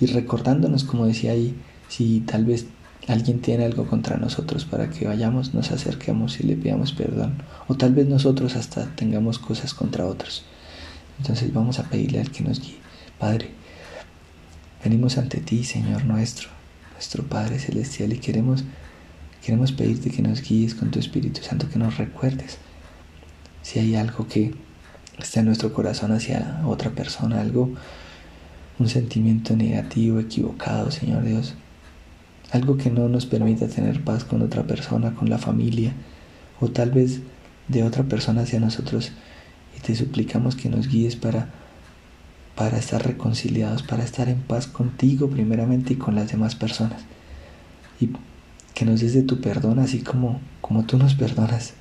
y 0.00 0.06
recordándonos, 0.06 0.84
como 0.84 1.06
decía 1.06 1.32
ahí, 1.32 1.54
si 1.88 2.20
tal 2.20 2.44
vez 2.44 2.66
alguien 3.08 3.40
tiene 3.40 3.64
algo 3.64 3.86
contra 3.86 4.16
nosotros 4.16 4.64
para 4.64 4.90
que 4.90 5.06
vayamos, 5.06 5.54
nos 5.54 5.72
acerquemos 5.72 6.40
y 6.40 6.44
le 6.44 6.56
pidamos 6.56 6.92
perdón. 6.92 7.42
O 7.68 7.74
tal 7.74 7.94
vez 7.94 8.06
nosotros 8.06 8.54
hasta 8.56 8.94
tengamos 8.94 9.38
cosas 9.38 9.74
contra 9.74 10.06
otros. 10.06 10.44
Entonces 11.18 11.52
vamos 11.52 11.78
a 11.78 11.84
pedirle 11.84 12.20
al 12.20 12.30
que 12.30 12.44
nos 12.44 12.60
guíe. 12.60 12.78
Padre, 13.18 13.50
venimos 14.82 15.18
ante 15.18 15.38
ti, 15.40 15.64
Señor 15.64 16.04
nuestro, 16.04 16.48
nuestro 16.94 17.24
Padre 17.24 17.58
Celestial, 17.58 18.12
y 18.12 18.18
queremos, 18.18 18.64
queremos 19.44 19.72
pedirte 19.72 20.10
que 20.10 20.22
nos 20.22 20.42
guíes 20.42 20.74
con 20.74 20.90
tu 20.90 20.98
Espíritu 20.98 21.42
Santo, 21.42 21.68
que 21.68 21.78
nos 21.78 21.98
recuerdes 21.98 22.58
si 23.62 23.78
hay 23.78 23.94
algo 23.94 24.26
que 24.26 24.54
está 25.18 25.40
en 25.40 25.46
nuestro 25.46 25.72
corazón 25.72 26.12
hacia 26.12 26.62
otra 26.66 26.90
persona, 26.90 27.40
algo, 27.40 27.72
un 28.78 28.88
sentimiento 28.88 29.54
negativo, 29.54 30.18
equivocado, 30.18 30.90
Señor 30.90 31.24
Dios 31.24 31.54
algo 32.52 32.76
que 32.76 32.90
no 32.90 33.08
nos 33.08 33.24
permita 33.24 33.66
tener 33.66 34.04
paz 34.04 34.24
con 34.24 34.42
otra 34.42 34.64
persona, 34.64 35.14
con 35.14 35.30
la 35.30 35.38
familia, 35.38 35.92
o 36.60 36.68
tal 36.68 36.90
vez 36.90 37.20
de 37.68 37.82
otra 37.82 38.04
persona 38.04 38.42
hacia 38.42 38.60
nosotros, 38.60 39.12
y 39.76 39.80
te 39.80 39.94
suplicamos 39.96 40.54
que 40.54 40.68
nos 40.68 40.86
guíes 40.86 41.16
para, 41.16 41.48
para 42.54 42.76
estar 42.76 43.04
reconciliados, 43.04 43.82
para 43.82 44.04
estar 44.04 44.28
en 44.28 44.40
paz 44.40 44.66
contigo 44.66 45.30
primeramente 45.30 45.94
y 45.94 45.96
con 45.96 46.14
las 46.14 46.30
demás 46.30 46.54
personas. 46.54 47.02
Y 47.98 48.10
que 48.74 48.84
nos 48.84 49.00
des 49.00 49.14
de 49.14 49.22
tu 49.22 49.40
perdón 49.40 49.78
así 49.78 50.00
como, 50.00 50.40
como 50.60 50.84
tú 50.84 50.98
nos 50.98 51.14
perdonas. 51.14 51.74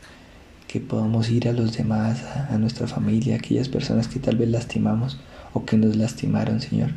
Que 0.67 0.79
podamos 0.79 1.29
ir 1.29 1.49
a 1.49 1.53
los 1.53 1.75
demás, 1.75 2.23
a, 2.23 2.53
a 2.53 2.57
nuestra 2.57 2.87
familia, 2.87 3.35
a 3.35 3.37
aquellas 3.39 3.67
personas 3.67 4.07
que 4.07 4.19
tal 4.19 4.37
vez 4.37 4.49
lastimamos 4.49 5.19
o 5.53 5.65
que 5.65 5.75
nos 5.75 5.97
lastimaron, 5.97 6.61
Señor. 6.61 6.91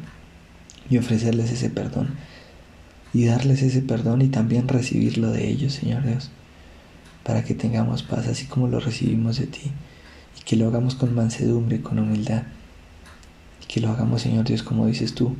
Y 0.89 0.99
ofrecerles 0.99 1.51
ese 1.51 1.71
perdón. 1.71 2.15
Y 3.15 3.25
darles 3.25 3.63
ese 3.63 3.81
perdón 3.81 4.21
y 4.21 4.29
también 4.29 4.69
recibirlo 4.69 5.31
de 5.31 5.49
ellos, 5.49 5.73
Señor 5.73 6.05
Dios. 6.05 6.31
Para 7.23 7.45
que 7.45 7.55
tengamos 7.55 8.03
paz 8.03 8.27
así 8.27 8.45
como 8.47 8.69
lo 8.69 8.81
recibimos 8.81 9.39
de 9.39 9.47
ti. 9.47 9.71
Y 10.39 10.43
que 10.45 10.57
lo 10.57 10.67
hagamos 10.67 10.97
con 10.97 11.15
mansedumbre, 11.15 11.81
con 11.81 11.99
humildad 11.99 12.43
que 13.75 13.81
lo 13.81 13.91
hagamos, 13.91 14.23
Señor 14.23 14.45
Dios, 14.45 14.63
como 14.63 14.87
dices 14.87 15.15
tú, 15.15 15.35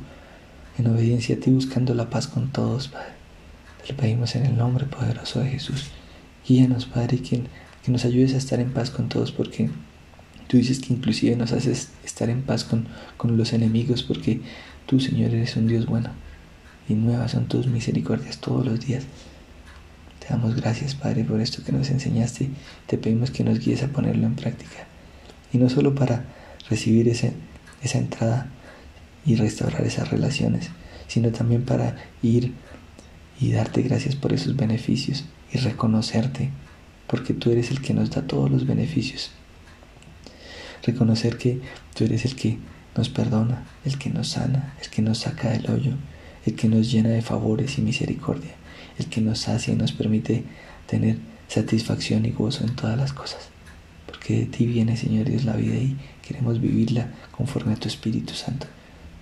en 0.77 0.87
obediencia 0.87 1.37
a 1.37 1.39
ti, 1.39 1.51
buscando 1.51 1.93
la 1.93 2.09
paz 2.09 2.27
con 2.27 2.49
todos, 2.51 2.89
Padre. 2.89 3.13
Te 3.81 3.93
lo 3.93 3.97
pedimos 3.97 4.35
en 4.35 4.45
el 4.45 4.57
nombre 4.57 4.85
poderoso 4.85 5.39
de 5.39 5.51
Jesús. 5.51 5.85
Guíanos, 6.45 6.85
Padre, 6.85 7.19
que, 7.19 7.43
que 7.83 7.91
nos 7.93 8.03
ayudes 8.03 8.33
a 8.33 8.37
estar 8.37 8.59
en 8.59 8.73
paz 8.73 8.89
con 8.89 9.07
todos, 9.07 9.31
porque 9.31 9.69
tú 10.47 10.57
dices 10.57 10.79
que 10.79 10.93
inclusive 10.93 11.37
nos 11.37 11.53
haces 11.53 11.91
estar 12.03 12.29
en 12.29 12.41
paz 12.41 12.65
con, 12.65 12.87
con 13.15 13.37
los 13.37 13.53
enemigos, 13.53 14.03
porque 14.03 14.41
tú, 14.85 14.99
Señor, 14.99 15.33
eres 15.33 15.55
un 15.55 15.67
Dios 15.67 15.85
bueno 15.85 16.09
y 16.87 16.93
nuevas 16.93 17.31
son 17.31 17.47
tus 17.47 17.67
misericordias 17.67 18.39
todos 18.39 18.65
los 18.65 18.85
días. 18.85 19.03
Te 20.19 20.27
damos 20.29 20.55
gracias, 20.55 20.95
Padre, 20.95 21.23
por 21.23 21.41
esto 21.41 21.63
que 21.63 21.71
nos 21.71 21.89
enseñaste. 21.89 22.49
Te 22.87 22.97
pedimos 22.97 23.31
que 23.31 23.43
nos 23.43 23.59
guíes 23.59 23.83
a 23.83 23.87
ponerlo 23.87 24.25
en 24.25 24.35
práctica. 24.35 24.87
Y 25.53 25.57
no 25.57 25.69
solo 25.69 25.95
para 25.95 26.25
recibir 26.69 27.07
ese 27.07 27.33
esa 27.85 27.99
entrada 27.99 28.47
y 29.25 29.35
restaurar 29.35 29.83
esas 29.85 30.09
relaciones, 30.09 30.69
sino 31.07 31.31
también 31.31 31.63
para 31.63 31.95
ir 32.21 32.53
y 33.39 33.51
darte 33.51 33.81
gracias 33.81 34.15
por 34.15 34.33
esos 34.33 34.55
beneficios 34.55 35.25
y 35.53 35.57
reconocerte, 35.57 36.49
porque 37.07 37.33
tú 37.33 37.51
eres 37.51 37.71
el 37.71 37.81
que 37.81 37.93
nos 37.93 38.09
da 38.09 38.23
todos 38.23 38.49
los 38.49 38.65
beneficios. 38.65 39.31
Reconocer 40.83 41.37
que 41.37 41.61
tú 41.95 42.03
eres 42.03 42.25
el 42.25 42.35
que 42.35 42.57
nos 42.95 43.09
perdona, 43.09 43.63
el 43.83 43.97
que 43.97 44.09
nos 44.09 44.29
sana, 44.29 44.73
el 44.81 44.89
que 44.89 45.01
nos 45.01 45.19
saca 45.19 45.49
del 45.49 45.69
hoyo, 45.69 45.93
el 46.45 46.55
que 46.55 46.67
nos 46.67 46.91
llena 46.91 47.09
de 47.09 47.21
favores 47.21 47.77
y 47.77 47.81
misericordia, 47.81 48.55
el 48.97 49.07
que 49.07 49.21
nos 49.21 49.39
sacia 49.39 49.73
y 49.73 49.77
nos 49.77 49.91
permite 49.91 50.43
tener 50.87 51.17
satisfacción 51.47 52.25
y 52.25 52.31
gozo 52.31 52.63
en 52.63 52.75
todas 52.75 52.97
las 52.97 53.13
cosas. 53.13 53.49
Porque 54.05 54.39
de 54.39 54.45
ti 54.45 54.65
viene, 54.65 54.97
Señor 54.97 55.29
Dios, 55.29 55.45
la 55.45 55.55
vida 55.55 55.75
y 55.75 55.97
queremos 56.25 56.61
vivirla 56.61 57.09
conforme 57.31 57.73
a 57.73 57.77
tu 57.77 57.87
Espíritu 57.87 58.33
Santo. 58.33 58.67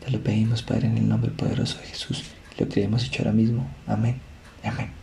Te 0.04 0.12
lo 0.12 0.22
pedimos, 0.22 0.64
Padre, 0.64 0.88
en 0.88 0.98
el 0.98 1.08
nombre 1.08 1.32
poderoso 1.32 1.80
de 1.80 1.88
Jesús. 1.88 2.24
Lo 2.60 2.68
que 2.68 2.84
hemos 2.84 3.06
hecho 3.06 3.22
ahora 3.22 3.32
mismo. 3.32 3.68
Amén. 3.88 4.20
Amén. 4.64 5.03